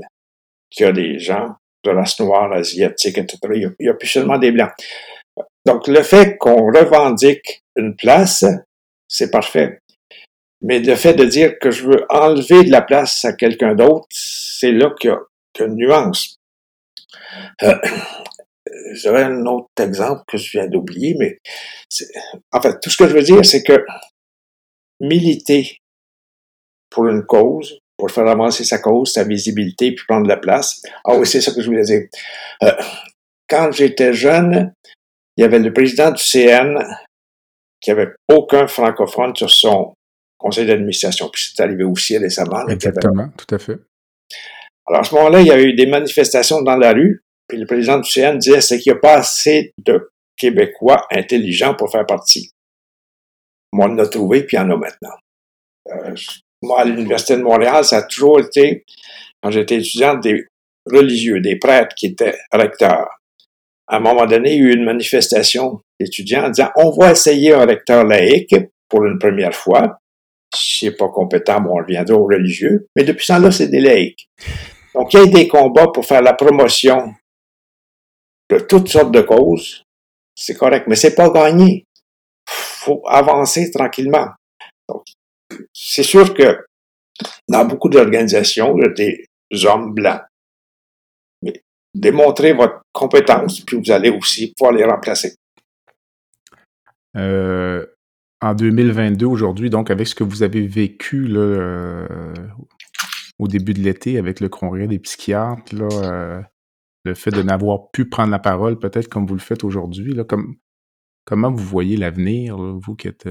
[0.70, 3.38] qu'il y a des gens de race noire, asiatique, etc.
[3.54, 4.72] Il n'y a, plus seulement des blancs.
[5.64, 8.44] Donc, le fait qu'on revendique une place,
[9.06, 9.80] c'est parfait.
[10.60, 14.06] Mais le fait de dire que je veux enlever de la place à quelqu'un d'autre,
[14.10, 16.36] c'est là qu'il y, a une nuance.
[17.62, 17.74] Euh,
[18.92, 21.38] J'aurais un autre exemple que je viens d'oublier, mais
[22.52, 23.84] en fait, tout ce que je veux dire, c'est que
[25.00, 25.78] militer
[26.90, 30.80] pour une cause, pour faire avancer sa cause, sa visibilité, puis prendre la place.
[31.04, 32.02] Ah oui, c'est ça que je voulais dire.
[32.62, 32.72] Euh,
[33.48, 34.72] quand j'étais jeune,
[35.36, 36.78] il y avait le président du CN
[37.80, 39.94] qui avait aucun francophone sur son
[40.36, 41.28] conseil d'administration.
[41.32, 42.66] Puis c'est arrivé aussi récemment.
[42.68, 43.78] Exactement, tout à fait.
[44.86, 47.22] Alors à ce moment-là, il y a eu des manifestations dans la rue.
[47.48, 51.74] Puis le président du CN disait c'est qu'il n'y a pas assez de Québécois intelligents
[51.74, 52.50] pour faire partie.
[53.72, 55.16] Moi, on en a trouvé, puis il y en a maintenant.
[55.90, 56.14] Euh,
[56.62, 58.84] moi, à l'Université de Montréal, ça a toujours été,
[59.42, 60.46] quand j'étais étudiant, des
[60.86, 63.08] religieux, des prêtres qui étaient recteurs.
[63.86, 67.12] À un moment donné, il y a eu une manifestation d'étudiants en disant on va
[67.12, 68.54] essayer un recteur laïque
[68.88, 69.98] pour une première fois.
[70.54, 72.86] Si n'est pas compétent, bon, on reviendra aux religieux.
[72.96, 74.28] Mais depuis ça, là, c'est des laïcs.
[74.94, 77.12] Donc, il y a des combats pour faire la promotion
[78.50, 79.84] de toutes sortes de causes.
[80.34, 81.84] C'est correct, mais c'est pas gagné.
[82.46, 84.28] Faut avancer tranquillement.
[84.88, 85.04] Donc,
[85.72, 86.64] c'est sûr que
[87.48, 90.22] dans beaucoup d'organisations, il y a des hommes blancs.
[91.42, 91.62] Mais
[91.94, 95.34] démontrez votre compétence, puis vous allez aussi pouvoir les remplacer.
[97.16, 97.84] Euh,
[98.40, 102.34] en 2022, aujourd'hui, donc avec ce que vous avez vécu là, euh,
[103.38, 106.42] au début de l'été avec le congrès des psychiatres, là, euh,
[107.08, 110.56] le fait de n'avoir pu prendre la parole, peut-être comme vous le faites aujourd'hui, comme,
[111.24, 113.28] comment vous voyez l'avenir, vous qui êtes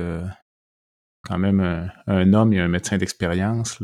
[1.27, 3.79] quand même un, homme et un médecin d'expérience?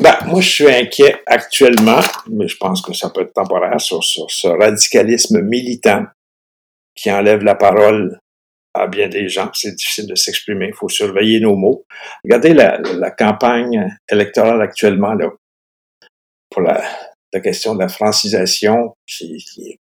[0.00, 4.02] Ben, moi, je suis inquiet actuellement, mais je pense que ça peut être temporaire sur,
[4.04, 6.06] ce radicalisme militant
[6.94, 8.20] qui enlève la parole
[8.74, 9.50] à bien des gens.
[9.54, 10.68] C'est difficile de s'exprimer.
[10.68, 11.84] Il faut surveiller nos mots.
[12.22, 15.30] Regardez la, campagne électorale actuellement là,
[16.60, 16.82] la,
[17.40, 19.44] question de la francisation qui,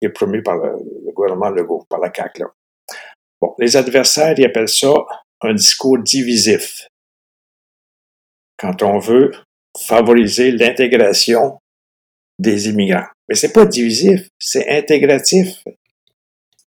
[0.01, 0.71] est promue par le,
[1.05, 2.43] le, gouvernement Legault, par la CAQ.
[3.39, 4.93] Bon, les adversaires, ils appellent ça
[5.41, 6.87] un discours divisif.
[8.57, 9.31] Quand on veut
[9.77, 11.59] favoriser l'intégration
[12.39, 13.07] des immigrants.
[13.29, 15.63] Mais c'est pas divisif, c'est intégratif.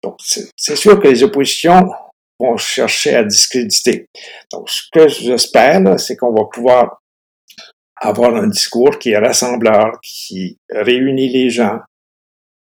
[0.02, 1.90] Donc, c'est sûr que les oppositions
[2.38, 4.06] vont chercher à discréditer.
[4.50, 6.99] Donc, ce que j'espère, c'est qu'on va pouvoir
[8.00, 11.78] avoir un discours qui est rassembleur, qui réunit les gens,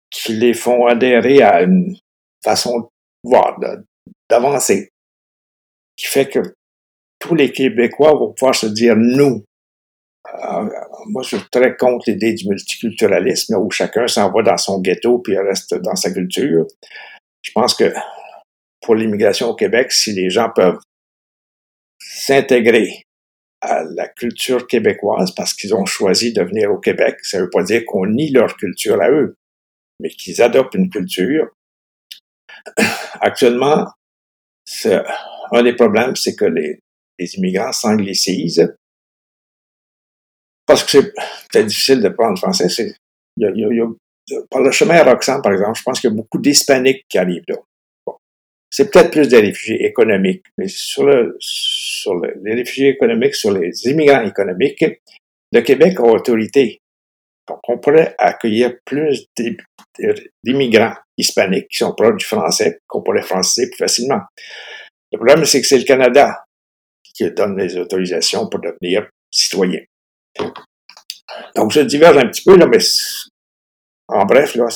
[0.09, 1.95] qui les font adhérer à une
[2.43, 2.85] façon de
[3.23, 3.59] voir,
[4.29, 4.89] d'avancer,
[5.95, 6.39] qui fait que
[7.19, 9.43] tous les Québécois vont pouvoir se dire nous.
[10.33, 10.69] Euh,
[11.07, 15.19] moi, je suis très contre l'idée du multiculturalisme, où chacun s'en va dans son ghetto
[15.19, 16.65] puis reste dans sa culture.
[17.41, 17.93] Je pense que
[18.81, 20.79] pour l'immigration au Québec, si les gens peuvent
[21.99, 23.03] s'intégrer
[23.61, 27.49] à la culture québécoise parce qu'ils ont choisi de venir au Québec, ça ne veut
[27.49, 29.35] pas dire qu'on nie leur culture à eux,
[29.99, 31.49] mais qu'ils adoptent une culture.
[33.21, 33.87] Actuellement,
[35.51, 36.79] un des problèmes, c'est que les,
[37.19, 38.73] immigrants s'anglicisent.
[40.65, 41.13] Parce que
[41.51, 42.69] c'est difficile de prendre français.
[42.69, 42.95] C'est,
[44.49, 47.17] par le chemin à Roxham, par exemple, je pense qu'il y a beaucoup d'Hispaniques qui
[47.17, 47.55] arrivent là.
[48.69, 52.13] C'est peut-être plus des réfugiés économiques, mais sur, le, sur
[52.43, 54.85] les réfugiés économiques, sur les immigrants économiques,
[55.51, 56.79] le Québec a autorité.
[57.47, 59.25] Donc, on pourrait accueillir plus
[60.43, 64.21] d'immigrants hispaniques qui sont proches du français, qu'on pourrait franciser plus facilement.
[65.11, 66.43] Le problème, c'est que c'est le Canada
[67.03, 69.79] qui donne les autorisations pour devenir citoyen.
[71.55, 72.77] Donc, je diverge un petit peu, là, mais
[74.07, 74.67] en bref, là,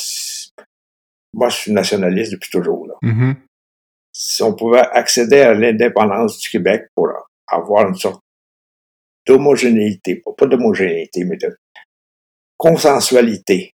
[1.34, 2.88] moi, je suis nationaliste depuis toujours.
[2.88, 2.96] Là.
[3.04, 3.36] Mm-hmm.
[4.14, 7.09] Si on pouvait accéder à l'indépendance du Québec pour
[7.47, 8.22] avoir une sorte
[9.26, 11.57] d'homogénéité, pas d'homogénéité, mais de
[12.57, 13.74] consensualité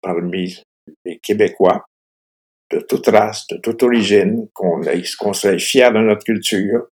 [0.00, 0.62] parmi
[1.04, 1.84] les Québécois,
[2.70, 4.80] de toute race, de toute origine, qu'on
[5.18, 6.88] qu'on soit fier de notre culture.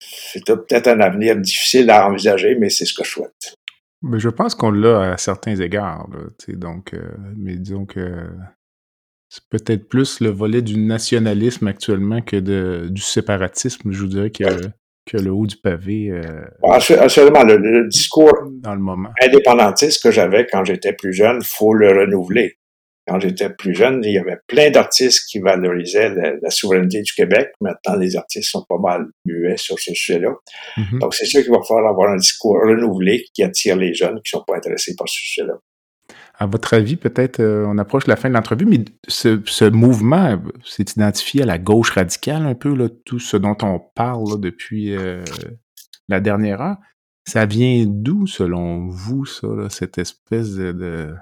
[0.00, 3.54] C'est peut-être un avenir difficile à envisager, mais c'est ce que je souhaite.
[4.02, 6.08] Mais je pense qu'on l'a à certains égards.
[6.48, 8.30] donc, euh, mais disons que
[9.30, 14.30] c'est peut-être plus le volet du nationalisme actuellement que de, du séparatisme, je vous dirais,
[14.30, 14.44] que,
[15.06, 16.10] que le haut du pavé.
[16.10, 17.44] Euh, Absolument.
[17.44, 19.10] Le, discours dans le moment.
[19.22, 22.58] indépendantiste que j'avais quand j'étais plus jeune, faut le renouveler
[23.10, 27.50] quand j'étais plus jeune, il y avait plein d'artistes qui valorisaient la, souveraineté du Québec.
[27.60, 30.32] Maintenant, les artistes sont pas mal muets sur ce sujet-là.
[30.76, 31.00] Mm-hmm.
[31.00, 34.30] Donc, c'est sûr qu'il va falloir avoir un discours renouvelé qui attire les jeunes qui
[34.30, 35.54] sont pas intéressés par ce sujet-là.
[36.40, 40.42] À votre avis, peut-être, euh, on approche de la fin de l'entrevue, mais ce, mouvement
[40.64, 44.96] s'est identifié à la gauche radicale un peu, là, tout ce dont on parle depuis
[44.96, 45.22] euh,
[46.08, 46.76] la dernière heure.
[47.28, 51.14] Ça vient d'où, selon vous, ça, cette espèce de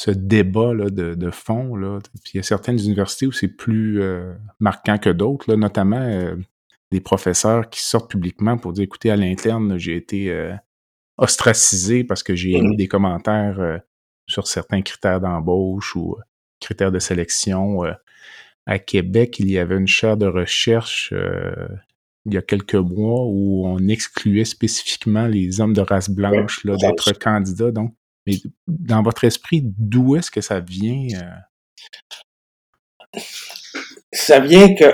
[0.00, 1.76] ce débat là, de, de fond.
[1.76, 1.98] Là?
[2.24, 6.36] Puis il y a certaines universités où c'est plus euh, marquant que d'autres, notamment euh,
[6.90, 10.54] des professeurs qui sortent publiquement pour dire écoutez, à l'interne, j'ai été euh,
[11.20, 12.76] ostracisé parce que j'ai mmh.
[12.76, 13.80] des commentaires
[14.28, 16.16] sur certains critères d'embauche ou
[16.60, 17.82] critères de sélection.
[18.66, 21.12] à Québec, il y avait une chaire de recherche
[22.26, 27.12] il y a quelques mois où on excluait spécifiquement les hommes de race blanche d'être
[27.18, 27.70] candidats.
[27.70, 27.94] Donc,
[28.26, 31.06] mais dans votre esprit, d'où est-ce que ça vient?
[33.14, 33.20] Euh?
[34.12, 34.92] Ça vient que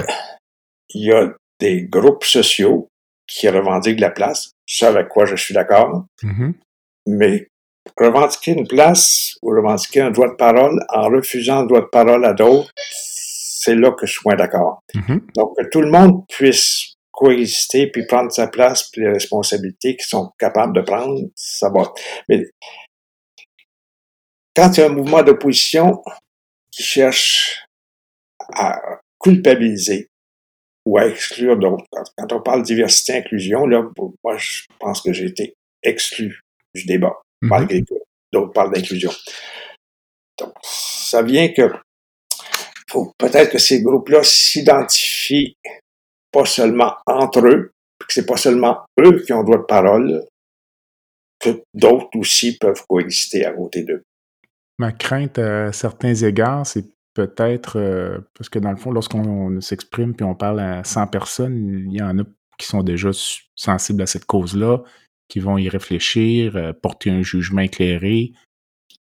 [0.90, 2.88] il y a des groupes sociaux
[3.26, 6.54] qui revendiquent la place, ça avec quoi je suis d'accord, mm-hmm.
[7.06, 7.48] mais
[7.98, 12.24] revendiquer une place ou revendiquer un droit de parole en refusant un droit de parole
[12.24, 14.82] à d'autres, c'est là que je suis moins d'accord.
[14.94, 15.20] Mm-hmm.
[15.34, 20.06] Donc, que tout le monde puisse coexister puis prendre sa place puis les responsabilités qu'ils
[20.06, 21.92] sont capables de prendre, ça va.
[22.28, 22.44] Mais
[24.54, 26.02] quand il y a un mouvement d'opposition
[26.70, 27.64] qui cherche
[28.54, 28.78] à
[29.18, 30.10] culpabiliser
[30.86, 31.84] ou à exclure d'autres,
[32.16, 33.82] quand on parle diversité inclusion, là,
[34.24, 36.40] moi, je pense que j'ai été exclu
[36.74, 37.48] du débat, mm-hmm.
[37.48, 37.94] malgré que
[38.32, 39.10] d'autres parlent d'inclusion.
[40.38, 41.70] Donc, ça vient que
[42.88, 45.56] faut peut-être que ces groupes-là s'identifient
[46.30, 50.24] pas seulement entre eux, que c'est pas seulement eux qui ont droit de parole,
[51.40, 54.02] que d'autres aussi peuvent coexister à côté d'eux.
[54.78, 56.84] Ma crainte à certains égards, c'est
[57.16, 61.86] peut-être euh, parce que dans le fond, lorsqu'on s'exprime puis on parle à 100 personnes,
[61.88, 62.22] il y en a
[62.58, 63.08] qui sont déjà
[63.54, 64.82] sensibles à cette cause-là,
[65.28, 68.32] qui vont y réfléchir, euh, porter un jugement éclairé,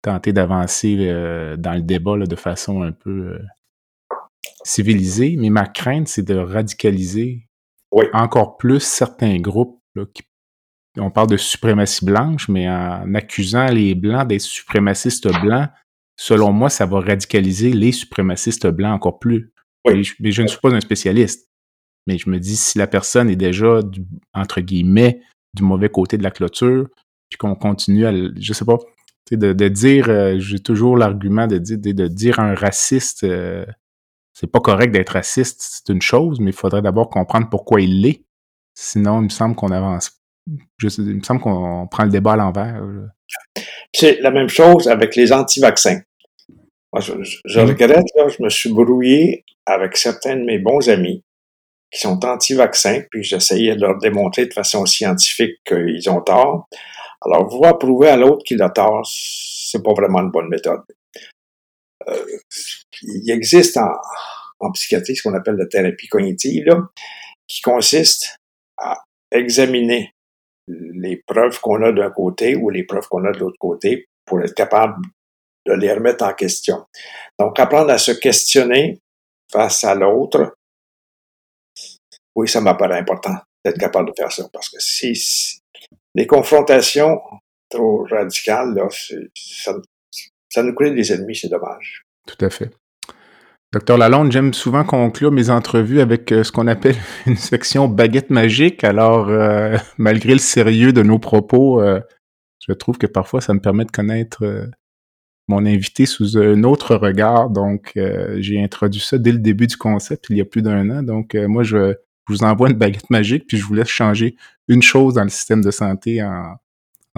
[0.01, 3.39] tenter d'avancer euh, dans le débat de façon un peu
[4.65, 5.37] civilisée.
[5.39, 7.47] Mais ma crainte, c'est de radicaliser
[8.15, 9.83] encore plus certains groupes
[10.15, 10.23] qui
[10.97, 15.69] on parle de suprématie blanche, mais en accusant les Blancs d'être suprémacistes blancs,
[16.19, 19.53] selon moi, ça va radicaliser les suprémacistes blancs encore plus.
[19.87, 21.49] Mais, je, ne suis pas un spécialiste.
[22.07, 23.81] Mais je me dis, si la personne est déjà,
[24.35, 25.21] entre guillemets,
[25.55, 26.89] du mauvais côté de la clôture,
[27.31, 28.77] puis qu'on continue à, je sais pas,
[29.31, 33.65] de, dire, euh, j'ai toujours l'argument de dire, de, dire à un raciste, euh,
[34.33, 38.03] c'est pas correct d'être raciste, c'est une chose, mais il faudrait d'abord comprendre pourquoi il
[38.03, 38.25] l'est.
[38.75, 40.19] Sinon, il me semble qu'on avance
[40.83, 42.83] il me semble qu'on prend le débat à l'envers.
[43.93, 46.01] C'est la même chose avec les anti-vaccins.
[46.97, 47.13] Je,
[47.45, 51.23] je, regrette, je me suis brouillé avec certains de mes bons amis
[51.91, 56.69] qui sont anti-vaccins, puis j'essayais de leur démontrer de façon scientifique qu'ils ont tort.
[57.25, 60.83] Alors, vouloir prouver à l'autre qu'il a tort, c'est pas vraiment une bonne méthode.
[62.09, 62.25] Euh,
[63.03, 63.91] il existe en,
[64.61, 66.75] en psychiatrie ce qu'on appelle la thérapie cognitive,
[67.47, 68.37] qui consiste
[68.77, 70.13] à examiner
[70.69, 74.41] les preuves qu'on a d'un côté ou les preuves qu'on a de l'autre côté pour
[74.43, 75.03] être capable
[75.67, 76.87] de les remettre en question.
[77.39, 79.01] Donc, apprendre à se questionner
[79.51, 80.57] face à l'autre,
[82.35, 85.61] oui, ça m'apparaît important d'être capable de faire ça parce que si,
[86.15, 87.21] les confrontations
[87.69, 88.75] trop radicales,
[90.49, 92.05] ça nous crée des ennemis, c'est dommage.
[92.27, 92.71] Tout à fait.
[93.71, 96.97] Docteur Lalonde, j'aime souvent conclure mes entrevues avec euh, ce qu'on appelle
[97.27, 98.83] une section baguette magique.
[98.83, 102.01] Alors, euh, malgré le sérieux de nos propos, euh,
[102.67, 104.71] je trouve que parfois ça me permet de connaître
[105.49, 107.51] mon invité sous un autre regard.
[107.51, 107.93] Donc,
[108.37, 111.03] j'ai introduit ça dès le début du concept, il y a plus d'un an.
[111.03, 111.95] Donc, moi, je,
[112.29, 114.37] vous envoie une baguette magique, puis je vous laisse changer
[114.69, 116.57] une chose dans le système de santé en,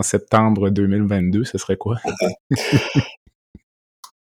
[0.03, 1.45] septembre 2022.
[1.45, 1.99] Ce serait quoi?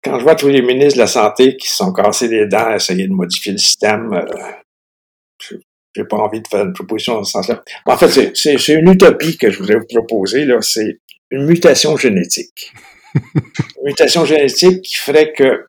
[0.04, 2.66] quand je vois tous les ministres de la Santé qui se sont cassés les dents
[2.66, 4.26] à essayer de modifier le système, euh,
[5.96, 7.64] j'ai pas envie de faire une proposition dans ce sens-là.
[7.86, 10.48] En fait, c'est une utopie que je voudrais vous proposer.
[10.62, 12.74] C'est une mutation génétique.
[13.16, 13.22] Une
[13.86, 15.66] mutation génétique qui ferait que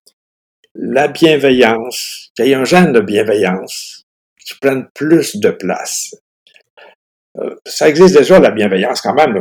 [0.74, 4.04] la bienveillance, qu'il y ait un gène de bienveillance
[4.44, 6.14] qui prenne plus de place.
[7.38, 9.34] Euh, ça existe déjà, la bienveillance, quand même.
[9.34, 9.40] Là,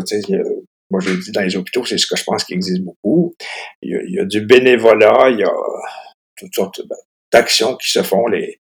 [0.90, 3.34] moi, je dis dans les hôpitaux, c'est ce que je pense qui existe beaucoup.
[3.82, 5.54] Il y a, du bénévolat, il y a
[6.36, 6.82] toutes sortes
[7.32, 8.28] d'actions qui se font.
[8.28, 8.60] Les,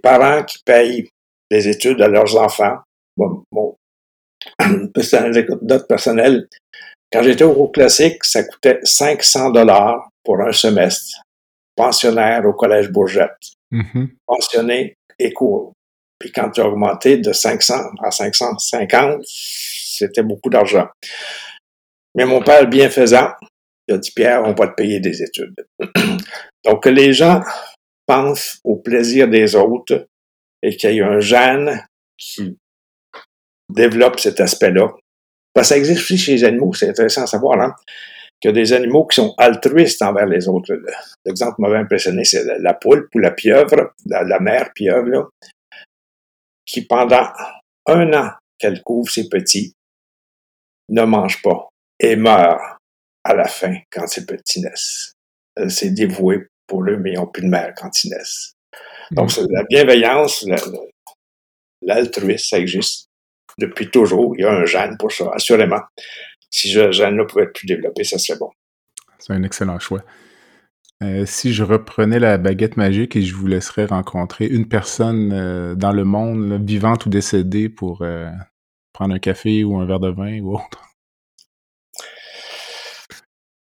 [0.00, 1.08] parents qui payent
[1.50, 2.78] les études à leurs enfants.
[3.16, 3.76] Bon, bon
[4.94, 6.48] petite anecdote personnelle.
[7.12, 11.20] Quand j'étais au cours classique, ça coûtait 500 dollars pour un semestre.
[11.76, 13.52] Pensionnaire au Collège Bourgette.
[13.70, 14.08] Mm-hmm.
[14.26, 15.72] Pensionné et cours.
[16.18, 20.86] Puis quand tu as augmenté de 500 à 550, c'était beaucoup d'argent.
[22.14, 23.32] Mais mon père, bienfaisant,
[23.88, 25.66] il a dit, Pierre, on va te payer des études.
[26.64, 27.42] Donc, que les gens
[28.06, 30.06] pensent au plaisir des autres
[30.62, 31.84] et qu'il y ait un gène
[32.16, 32.56] qui
[33.68, 34.92] développe cet aspect-là.
[35.54, 37.60] Parce que ça existe aussi chez les animaux, c'est intéressant à savoir.
[37.60, 37.74] Hein?
[38.42, 40.74] qu'il y a des animaux qui sont altruistes envers les autres.
[41.24, 45.30] L'exemple m'avait impressionné, c'est la, poule ou la pieuvre, la, mère pieuvre,
[46.66, 47.28] qui pendant
[47.86, 49.74] un an qu'elle couvre ses petits,
[50.88, 51.68] ne mange pas
[52.00, 52.60] et meurt
[53.22, 55.12] à la fin quand ses petits naissent.
[55.54, 58.54] Elle s'est dévouée pour eux, mais ils n'ont plus de mère quand ils naissent.
[59.12, 59.46] Donc, mm.
[59.50, 60.44] la bienveillance,
[61.80, 63.06] l'altruisme, ça existe
[63.58, 64.34] depuis toujours.
[64.36, 65.80] Il y a un gène pour ça, assurément.
[66.50, 68.50] Si ce gène-là pouvait être plus développé, ça serait bon.
[69.18, 70.02] C'est un excellent choix.
[71.02, 75.74] Euh, si je reprenais la baguette magique et je vous laisserais rencontrer une personne euh,
[75.74, 78.30] dans le monde, vivante ou décédée, pour euh,
[78.92, 80.92] prendre un café ou un verre de vin ou autre.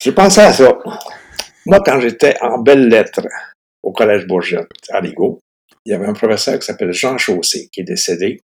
[0.02, 0.78] J'ai pensé à ça.
[1.66, 3.26] Moi, quand j'étais en belles lettres
[3.82, 5.40] au Collège Bourget à Ligo,
[5.86, 8.42] il y avait un professeur qui s'appelle Jean Chaussé, qui est décédé,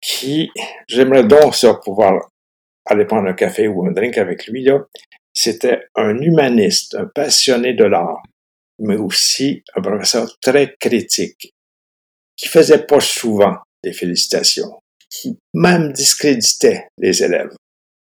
[0.00, 0.50] qui,
[0.88, 2.28] j'aimerais donc ça pouvoir
[2.86, 4.80] aller prendre un café ou un drink avec lui, là.
[5.34, 8.22] C'était un humaniste, un passionné de l'art,
[8.78, 11.52] mais aussi un professeur très critique,
[12.36, 14.80] qui faisait pas souvent des félicitations,
[15.10, 17.54] qui même discréditait les élèves.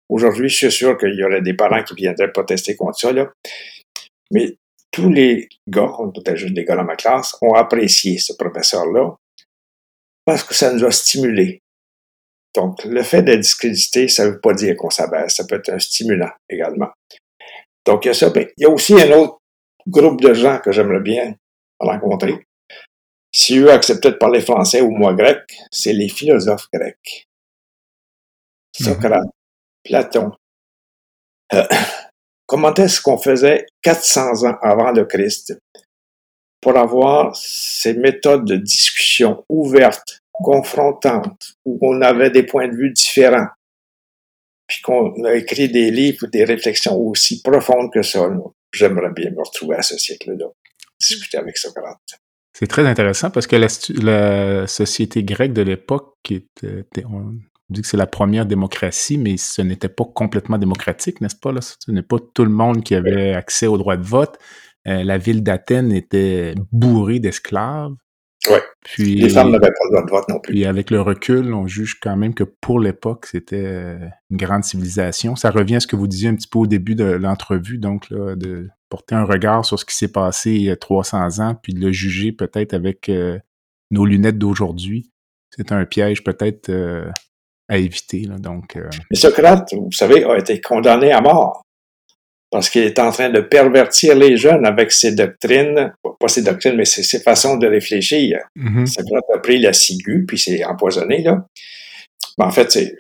[0.09, 3.33] Aujourd'hui, je suis sûr qu'il y aurait des parents qui viendraient protester contre ça, là.
[4.31, 4.57] Mais
[4.91, 9.17] tous les gars, on était juste des gars dans ma classe, ont apprécié ce professeur-là
[10.25, 11.61] parce que ça nous a stimulés.
[12.55, 15.71] Donc, le fait d'être discrédité, ça ne veut pas dire qu'on s'abaisse, ça peut être
[15.71, 16.91] un stimulant également.
[17.85, 18.31] Donc, il y a ça.
[18.35, 19.39] Mais il y a aussi un autre
[19.87, 21.35] groupe de gens que j'aimerais bien
[21.79, 22.47] rencontrer.
[23.33, 25.41] Si eux acceptaient de parler français ou moi grec,
[25.71, 27.27] c'est les philosophes grecs.
[28.79, 28.87] Mhm.
[28.87, 29.29] Socrate,
[29.83, 30.33] Platon.
[31.53, 31.67] Euh,
[32.47, 35.59] comment est-ce qu'on faisait 400 ans avant le Christ
[36.61, 42.91] pour avoir ces méthodes de discussion ouvertes, confrontantes, où on avait des points de vue
[42.91, 43.49] différents,
[44.67, 48.29] puis qu'on a écrit des livres, des réflexions aussi profondes que ça.
[48.73, 50.47] J'aimerais bien me retrouver à ce siècle-là,
[51.01, 52.21] discuter avec Socrate.
[52.53, 56.17] C'est très intéressant parce que la, société grecque de l'époque,
[57.05, 57.35] on
[57.69, 61.53] dit que c'est la première démocratie, mais ce n'était pas complètement démocratique, n'est-ce pas?
[61.61, 64.39] Ce n'est pas tout le monde qui avait accès au droit de vote.
[64.87, 67.95] Euh, la ville d'Athènes était bourrée d'esclaves.
[68.51, 68.59] Oui.
[68.83, 70.59] Puis, les femmes n'avaient pas le droit de vote non plus.
[70.59, 73.99] Et avec le recul, on juge quand même que pour l'époque, c'était euh,
[74.31, 75.37] une grande civilisation.
[75.37, 78.11] Ça revient à ce que vous disiez un petit peu au début de l'entrevue, donc
[78.11, 81.55] là, de porter un regard sur ce qui s'est passé il y a 300 ans,
[81.61, 83.39] puis de le juger peut-être avec euh,
[83.91, 85.11] nos lunettes d'aujourd'hui.
[85.51, 86.71] C'est un piège peut-être
[87.69, 88.27] à éviter.
[88.27, 88.77] donc,
[89.11, 91.65] Mais Socrate, vous savez, a été condamné à mort
[92.55, 96.77] parce qu'il est en train de pervertir les jeunes avec ses doctrines, pas ses doctrines,
[96.77, 98.39] mais ses, façons de réfléchir.
[98.55, 98.85] Mm
[99.35, 101.49] a pris la ciguë, puis c'est empoisonné, là.
[102.39, 102.97] Mais en fait, c'est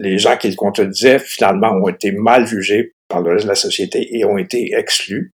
[0.00, 3.54] les gens qui le contredisaient, finalement, ont été mal jugés par le reste de la
[3.56, 5.32] société et ont été exclus.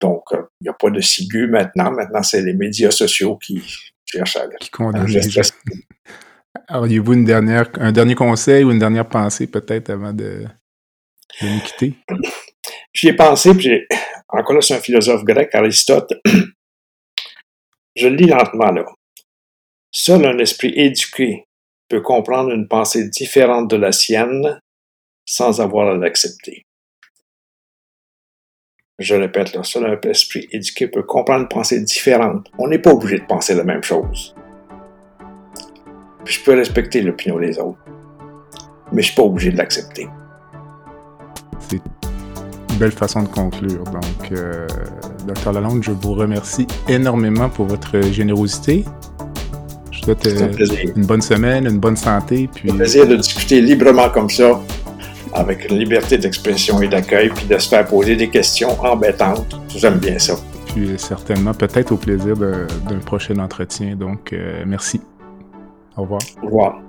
[0.00, 1.92] Donc, euh, il n'y a pas de ciguë maintenant.
[1.92, 3.62] Maintenant, c'est les médias sociaux qui
[4.04, 4.48] cherchent à...
[4.58, 5.42] Qui condamnent les gens.
[6.68, 10.46] Auriez-vous une dernière, un dernier conseil ou une dernière pensée peut-être avant de,
[11.40, 11.94] de nous quitter?
[12.92, 13.86] J'y ai pensé, puis
[14.28, 16.12] encore là, c'est un philosophe grec, Aristote.
[17.96, 18.84] Je le lis lentement, là.
[19.90, 21.46] Seul un esprit éduqué
[21.88, 24.60] peut comprendre une pensée différente de la sienne
[25.26, 26.64] sans avoir à l'accepter.
[28.98, 32.50] Je répète, là, seul un esprit éduqué peut comprendre une pensée différente.
[32.58, 34.34] On n'est pas obligé de penser la même chose.
[36.24, 37.80] Je peux respecter l'opinion des autres,
[38.92, 40.08] mais je suis pas obligé de l'accepter
[42.82, 43.84] belle façon de conclure.
[43.84, 44.66] Donc, euh,
[45.24, 48.84] Dr Lalonde, je vous remercie énormément pour votre générosité.
[49.92, 50.48] Je souhaite euh,
[50.96, 52.50] une bonne semaine, une bonne santé.
[52.52, 52.72] Puis...
[52.72, 54.60] Un plaisir de discuter librement comme ça,
[55.32, 59.60] avec une liberté d'expression et d'accueil, puis de se faire poser des questions embêtantes.
[59.68, 60.34] J'aime bien ça.
[60.66, 63.94] Puis certainement, peut-être au plaisir d'un prochain entretien.
[63.94, 65.00] Donc, euh, merci.
[65.96, 66.22] Au revoir.
[66.42, 66.80] Au revoir.